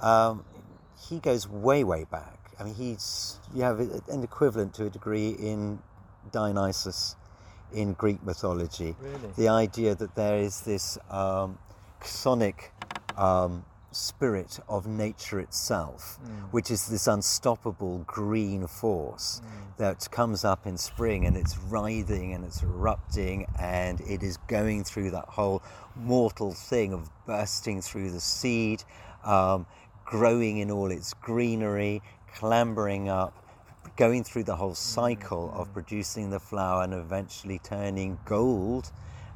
[0.00, 0.44] um,
[1.08, 2.38] he goes way, way back.
[2.58, 5.80] I mean, he's you have an equivalent to a degree in
[6.32, 7.16] Dionysus
[7.72, 8.96] in Greek mythology.
[9.00, 9.32] Really?
[9.36, 11.58] The idea that there is this um,
[12.02, 12.72] sonic
[13.16, 16.52] um, spirit of nature itself, Mm.
[16.52, 19.42] which is this unstoppable green force
[19.78, 24.84] that comes up in spring and it's writhing and it's erupting and it is going
[24.84, 25.62] through that whole
[25.96, 28.84] mortal thing of bursting through the seed,
[29.24, 29.66] um,
[30.04, 32.02] growing in all its greenery,
[32.34, 33.34] clambering up,
[33.96, 38.90] going through the whole cycle of producing the flower and eventually turning gold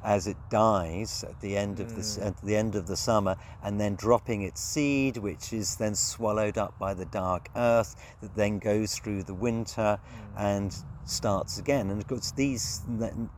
[0.04, 2.26] as it dies at the end of the s mm.
[2.26, 6.58] at the end of the summer and then dropping its seed which is then swallowed
[6.58, 10.00] up by the dark earth that then goes through the winter mm.
[10.36, 10.76] and
[11.06, 12.82] starts again and of course these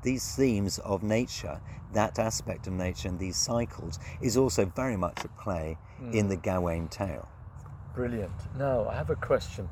[0.03, 1.61] these themes of nature
[1.93, 5.77] that aspect of nature and these cycles is also very much at play
[6.13, 6.29] in mm.
[6.29, 7.29] the Gawain tale
[7.97, 8.55] Brilliant.
[8.59, 9.71] Now, I have a question.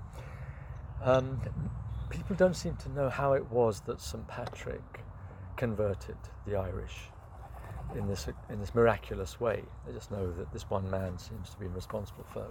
[1.03, 1.39] Um,
[2.09, 4.27] people don't seem to know how it was that St.
[4.27, 4.81] Patrick
[5.57, 7.11] converted the Irish
[7.97, 9.63] in this, in this miraculous way.
[9.87, 12.47] They just know that this one man seems to be responsible for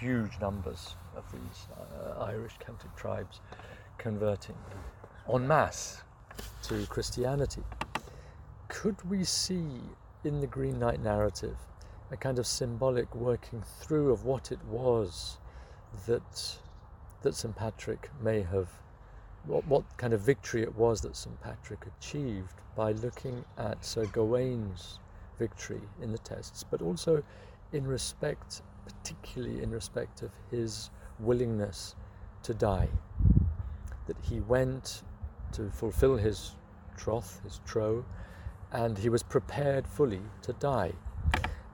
[0.00, 3.40] huge numbers of these uh, Irish Celtic tribes
[3.98, 4.56] converting
[5.32, 6.02] en masse
[6.64, 7.62] to Christianity.
[8.68, 9.80] Could we see
[10.24, 11.56] in the Green Knight narrative
[12.10, 15.38] a kind of symbolic working through of what it was
[16.06, 16.58] that
[17.22, 18.68] that St Patrick may have
[19.46, 24.06] what, what kind of victory it was that St Patrick achieved by looking at Sir
[24.06, 24.98] Gawain's
[25.38, 27.22] victory in the tests, but also
[27.72, 31.94] in respect, particularly in respect of his willingness
[32.42, 32.88] to die.
[34.06, 35.02] That he went
[35.52, 36.52] to fulfill his
[36.96, 38.04] troth, his troth,
[38.72, 40.92] and he was prepared fully to die.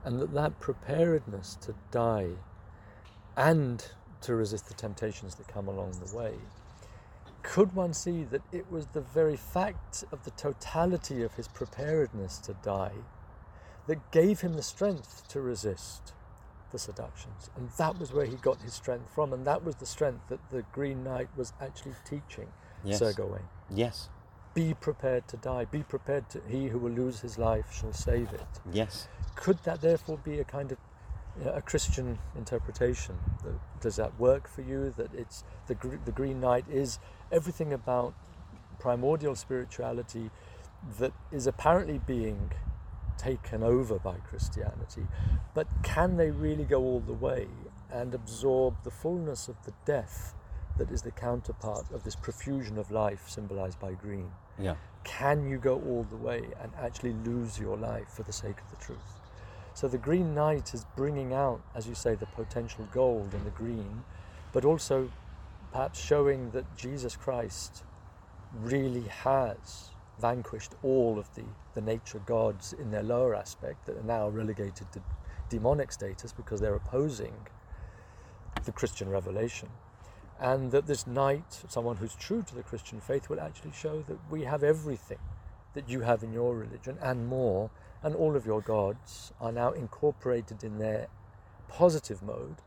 [0.03, 2.29] And that that preparedness to die
[3.37, 3.83] and
[4.21, 6.33] to resist the temptations that come along the way,
[7.43, 12.37] could one see that it was the very fact of the totality of his preparedness
[12.39, 12.93] to die
[13.87, 16.13] that gave him the strength to resist
[16.71, 17.49] the seductions?
[17.55, 20.49] And that was where he got his strength from, and that was the strength that
[20.49, 22.47] the Green Knight was actually teaching
[22.83, 22.97] Yes.
[22.97, 23.43] Sir Gawain.
[23.69, 24.09] yes
[24.53, 25.65] be prepared to die.
[25.65, 26.41] Be prepared to.
[26.47, 28.47] He who will lose his life shall save it.
[28.71, 29.07] Yes.
[29.35, 30.77] Could that therefore be a kind of
[31.45, 33.17] a Christian interpretation?
[33.79, 34.93] Does that work for you?
[34.97, 35.75] That it's the
[36.05, 36.99] the Green Knight is
[37.31, 38.13] everything about
[38.79, 40.31] primordial spirituality
[40.99, 42.51] that is apparently being
[43.17, 45.05] taken over by Christianity,
[45.53, 47.47] but can they really go all the way
[47.91, 50.33] and absorb the fullness of the death
[50.77, 54.31] that is the counterpart of this profusion of life symbolized by green?
[54.57, 54.75] Yeah.
[55.03, 58.69] Can you go all the way and actually lose your life for the sake of
[58.71, 59.19] the truth?
[59.73, 63.51] So the Green Knight is bringing out, as you say, the potential gold in the
[63.51, 64.03] green,
[64.51, 65.09] but also
[65.71, 67.83] perhaps showing that Jesus Christ
[68.59, 74.03] really has vanquished all of the, the nature gods in their lower aspect that are
[74.03, 75.01] now relegated to
[75.49, 77.33] demonic status because they're opposing
[78.65, 79.69] the Christian revelation.
[80.39, 84.17] And that this knight, someone who's true to the Christian faith, will actually show that
[84.29, 85.19] we have everything
[85.73, 87.69] that you have in your religion and more,
[88.03, 91.07] and all of your gods are now incorporated in their
[91.67, 92.57] positive mode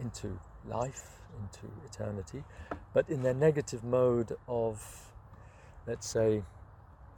[0.00, 2.44] into life, into eternity,
[2.92, 5.12] but in their negative mode of,
[5.86, 6.42] let's say,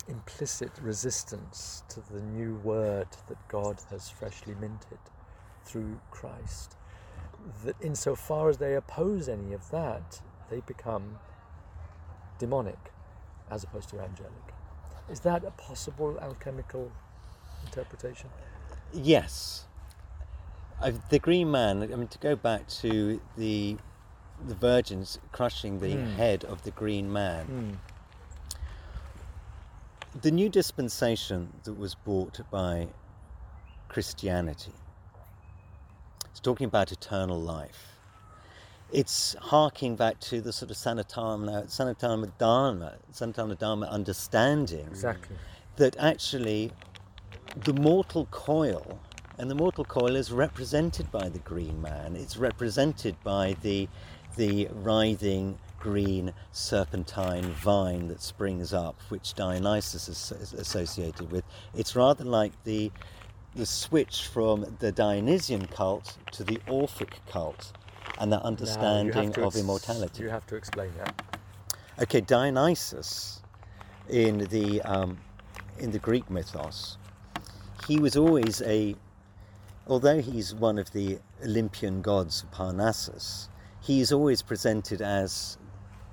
[0.09, 4.99] implicit resistance to the new word that God has freshly minted
[5.65, 6.77] through Christ.
[7.65, 10.21] That insofar as they oppose any of that,
[10.51, 11.19] they become
[12.39, 12.93] demonic
[13.51, 14.44] as opposed to angelic.
[15.11, 16.91] Is that a possible alchemical
[17.65, 18.31] interpretation?
[18.93, 19.65] Yes.
[21.11, 23.77] the Green Man, I mean, to go back to the
[24.49, 26.17] the virgins crushing the mm.
[26.17, 27.47] head of the Green Man.
[27.47, 27.95] Mm
[30.23, 32.89] the new dispensation that was brought by
[33.89, 34.73] Christianity,
[36.31, 37.94] it's talking about eternal life.
[38.95, 45.35] It's harking back to the sort of Sanatana, Sanatana Dharma, Sanatana Dharma understanding exactly.
[45.75, 46.71] that actually
[47.65, 49.01] the mortal coil,
[49.37, 53.89] and the mortal coil is represented by the green man, it's represented by the,
[54.37, 61.43] the writhing green serpentine vine that springs up, which Dionysus is associated with.
[61.75, 62.93] It's rather like the
[63.57, 67.73] the switch from the Dionysian cult to the Orphic cult
[68.19, 70.23] and that understanding of ex- immortality.
[70.23, 71.39] You have to explain that.
[72.03, 73.43] Okay, Dionysus
[74.09, 75.19] in the um,
[75.79, 76.99] in the Greek mythos,
[77.87, 78.95] he was always a,
[79.87, 83.49] although he's one of the Olympian gods of Parnassus,
[83.81, 85.59] he is always presented as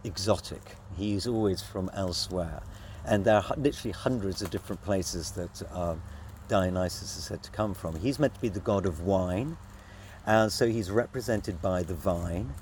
[0.03, 0.75] exotic.
[0.97, 2.61] He's always from elsewhere.
[3.05, 6.01] And there are literally hundreds of different places that um,
[6.47, 7.95] Dionysus is said to come from.
[7.95, 9.57] He's meant to be the god of wine,
[10.25, 12.53] and so he's represented by the vine,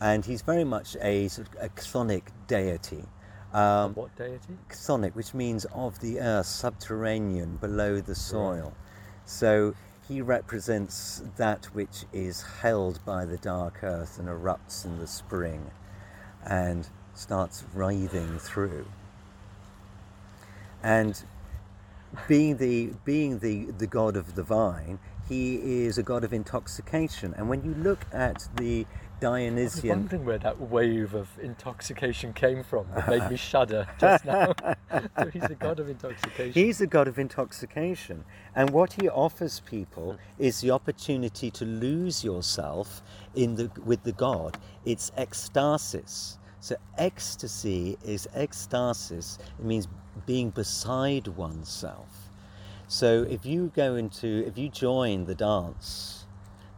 [0.00, 3.04] and he's very much a sort of a chthonic deity.
[3.52, 4.56] Um, what deity?
[4.68, 8.66] Chthonic, which means of the earth, subterranean, below the soil.
[8.66, 8.74] Right.
[9.24, 9.74] So
[10.06, 15.70] he represents that which is held by the dark earth and erupts in the spring
[16.44, 18.86] and starts writhing through.
[20.82, 21.22] And
[22.26, 24.98] being the being the, the god of the vine,
[25.30, 27.32] he is a god of intoxication.
[27.38, 28.84] And when you look at the
[29.20, 29.90] Dionysian.
[29.90, 34.24] I was wondering where that wave of intoxication came from that made me shudder just
[34.24, 34.54] now.
[34.90, 36.52] so he's a god of intoxication.
[36.52, 38.24] He's a god of intoxication.
[38.56, 43.02] And what he offers people is the opportunity to lose yourself
[43.34, 44.58] in the, with the god.
[44.84, 46.38] It's ecstasis.
[46.60, 49.38] So ecstasy is ecstasis.
[49.58, 49.86] It means
[50.26, 52.29] being beside oneself.
[52.90, 56.26] So if you go into, if you join the dance,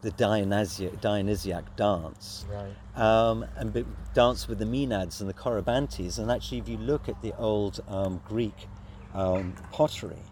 [0.03, 3.03] the Dionysiac, Dionysiac dance, right.
[3.03, 7.09] um, and be, dance with the Maenads and the Corybantes, and actually if you look
[7.09, 8.69] at the old um, Greek
[9.15, 10.23] um, pottery,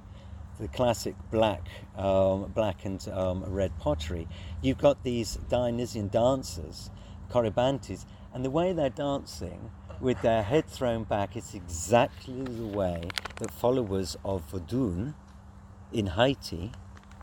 [0.60, 1.66] the classic black,
[1.96, 4.28] um, black and um, red pottery,
[4.60, 6.90] you've got these Dionysian dancers,
[7.30, 8.04] Corybantes,
[8.34, 13.50] and the way they're dancing with their head thrown back is exactly the way that
[13.50, 15.14] followers of Vodun
[15.92, 16.72] in Haiti,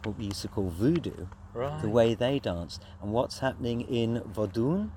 [0.03, 1.81] what we used to call voodoo, right.
[1.81, 2.79] the way they dance.
[3.01, 4.91] And what's happening in Vodun?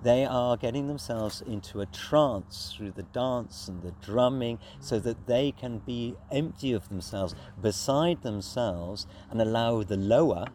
[0.00, 5.26] They are getting themselves into a trance through the dance and the drumming so that
[5.26, 10.46] they can be empty of themselves, beside themselves, and allow the lower,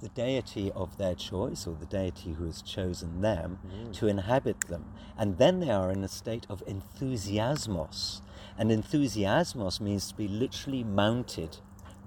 [0.00, 3.92] the deity of their choice or the deity who has chosen them mm.
[3.94, 4.84] to inhabit them.
[5.16, 8.20] And then they are in a state of enthusiasmos.
[8.58, 11.56] And enthusiasmos means to be literally mounted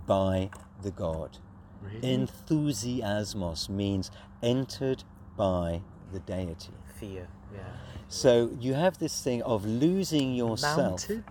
[0.08, 0.50] by
[0.82, 1.38] the god.
[1.84, 2.02] Really?
[2.18, 4.10] Enthusiasmos means
[4.42, 5.04] entered
[5.36, 5.82] by
[6.12, 6.74] the deity.
[7.00, 7.60] Fear, yeah.
[8.08, 10.78] So you have this thing of losing yourself.
[10.78, 11.24] Mounted?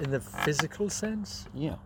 [0.00, 1.76] in the physical sense, Yeah.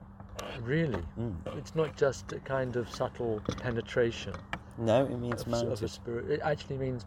[0.62, 1.36] really, Mm.
[1.56, 4.34] it's not just a kind of subtle penetration
[4.76, 5.88] No, it means of, of a mounted.
[5.90, 6.28] spirit.
[6.28, 7.06] It actually means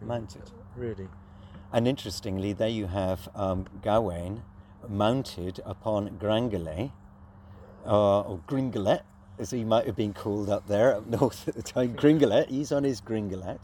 [0.00, 0.52] Mounted.
[0.76, 1.08] really.
[1.72, 4.42] And interestingly, there you have um, Gawain
[4.88, 6.92] mounted upon Grangele,
[7.86, 9.02] uh, or Gringolet,
[9.38, 11.94] as he might have been called up there up north at the time.
[11.94, 13.60] Gringolet, he's on his Gringolet,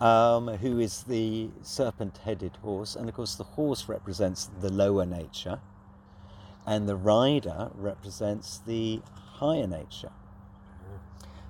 [0.00, 2.96] um, who is the serpent headed horse.
[2.96, 5.60] And of course, the horse represents the lower nature,
[6.66, 9.02] and the rider represents the
[9.34, 10.12] higher nature.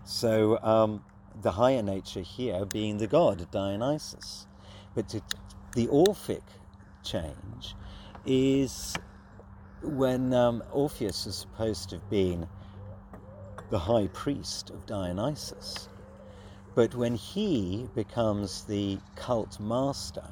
[0.05, 1.05] So, um,
[1.41, 4.47] the higher nature here being the god Dionysus.
[4.95, 5.23] But to,
[5.75, 6.43] the Orphic
[7.03, 7.75] change
[8.25, 8.95] is
[9.85, 12.49] when um, Orpheus is supposed to have been
[13.71, 15.89] the high priest of Dionysus.
[16.75, 20.29] But when he becomes the cult master,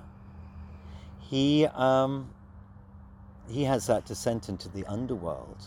[1.21, 2.31] he, um,
[3.49, 5.65] he has that descent into the underworld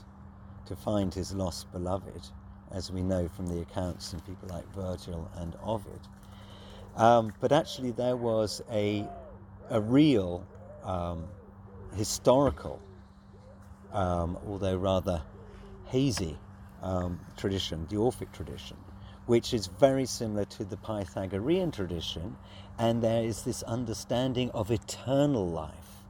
[0.66, 2.28] to find his lost beloved,
[2.72, 6.00] as we know from the accounts in people like Virgil and Ovid.
[6.96, 9.08] Um, but actually, there was a,
[9.70, 10.46] a real
[10.84, 11.28] um,
[11.96, 12.82] historical,
[13.96, 15.24] um, although rather
[15.86, 16.38] hazy,
[16.84, 18.78] um, tradition, the Orphic tradition,
[19.26, 22.36] which is very similar to the Pythagorean tradition,
[22.78, 26.04] and there is this understanding of eternal life.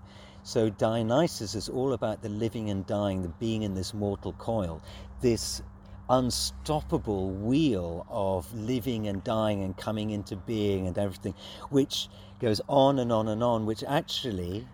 [0.44, 4.82] So Dionysus is all about the living and dying, the being in this mortal coil,
[5.22, 5.62] this
[6.10, 11.36] unstoppable wheel of living and dying and coming into being and everything,
[11.70, 12.10] which
[12.40, 14.68] goes on and on and on, which actually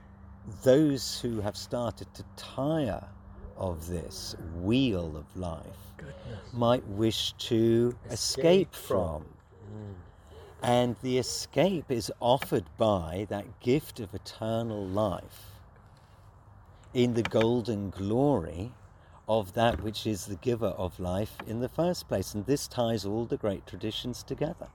[0.63, 3.03] those who have started to tire
[3.57, 6.53] of this wheel of life Goodness.
[6.53, 9.21] might wish to Escape escape, from.
[9.21, 9.25] from.
[9.73, 9.93] Mm.
[10.63, 15.51] And the escape is offered by that gift of eternal life
[16.93, 18.71] in the golden glory
[19.27, 22.33] of that which is the giver of life in the first place.
[22.33, 24.67] And this ties all the great traditions together.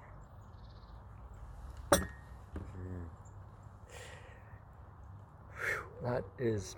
[6.06, 6.76] That is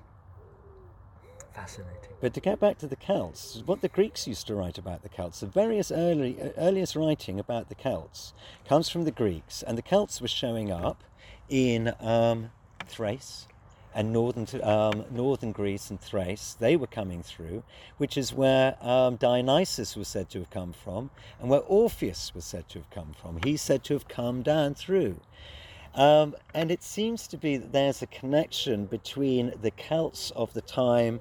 [1.55, 2.15] fascinating.
[2.19, 5.11] But to get back to the Celts, what the Greeks used to write about the
[5.11, 8.33] Celts, the various early, uh, earliest writing about the Celts
[8.67, 11.05] comes from the Greeks, and the Celts were showing up
[11.51, 12.53] in um,
[12.87, 13.49] Thrace
[13.95, 16.57] and northern, um, northern Greece and Thrace.
[16.59, 17.65] They were coming through,
[17.99, 22.47] which is where um, Dionysus was said to have come from, and where Orpheus was
[22.47, 23.41] said to have come from.
[23.45, 25.21] He's said to have come down through.
[25.99, 30.61] Um, and it seems to be that there's a connection between the Celts of the
[30.61, 31.21] time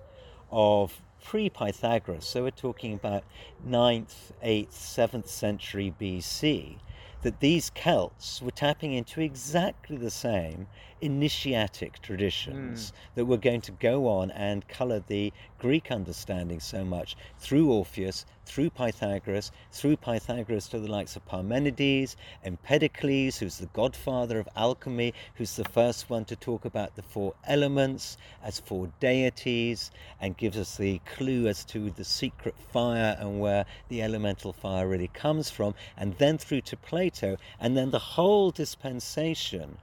[0.52, 3.24] of pre Pythagoras, so we're talking about
[3.68, 6.78] 9th, 8th, 7th century BC,
[7.24, 10.68] that these Celts were tapping into exactly the same
[11.02, 12.96] initiatic traditions hmm.
[13.16, 18.26] that were going to go on and colour the Greek understanding so much through Orpheus,
[18.46, 25.14] through Pythagoras, through Pythagoras to the likes of Parmenides, Empedocles, who's the godfather of alchemy,
[25.36, 29.92] who's the first one to talk about the four elements as four deities
[30.22, 34.88] and gives us the clue as to the secret fire and where the elemental fire
[34.88, 39.78] really comes from, and then through to Plato, and then the whole dispensation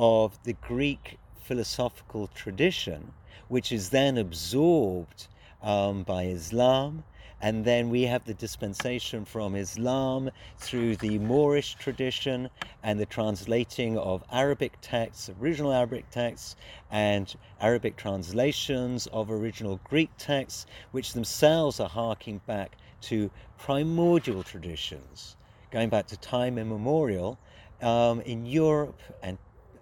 [0.00, 3.12] of the Greek philosophical tradition,
[3.48, 5.28] which is then absorbed
[5.62, 7.04] um, by Islam.
[7.42, 12.48] And then we have the dispensation from Islam through the Moorish tradition
[12.82, 16.56] and the translating of Arabic texts, original Arabic texts,
[16.90, 25.36] and Arabic translations of original Greek texts, which themselves are harking back to primordial traditions,
[25.70, 27.38] going back to time immemorial
[27.82, 29.36] um, in Europe and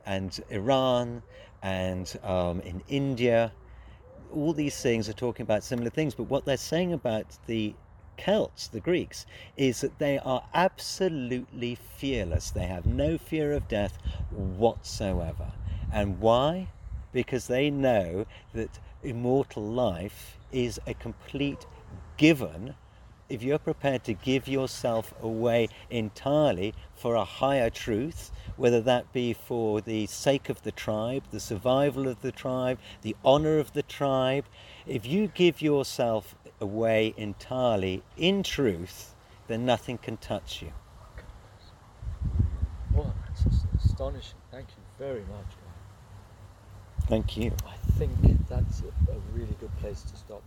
[0.08, 1.22] and Iran
[1.62, 3.52] and um, in India.
[4.32, 7.74] All these things are talking about similar things, but what they're saying about the
[8.16, 12.50] Celts, the Greeks, is that they are absolutely fearless.
[12.50, 13.98] They have no fear of death
[14.30, 15.52] whatsoever.
[15.92, 16.68] And why?
[17.12, 21.66] Because they know that immortal life is a complete
[22.16, 22.74] given
[23.28, 29.32] if you're prepared to give yourself away entirely for a higher truth, whether that be
[29.32, 33.82] for the sake of the tribe, the survival of the tribe, the honor of the
[33.82, 34.44] tribe,
[34.86, 39.14] if you give yourself away entirely in truth,
[39.46, 40.72] then nothing can touch you.
[42.94, 44.38] Well, that's just astonishing.
[44.50, 45.54] Thank you very much.
[47.06, 47.52] Thank you.
[47.66, 48.12] I think
[48.48, 48.84] that's a
[49.34, 50.42] really good place to stop.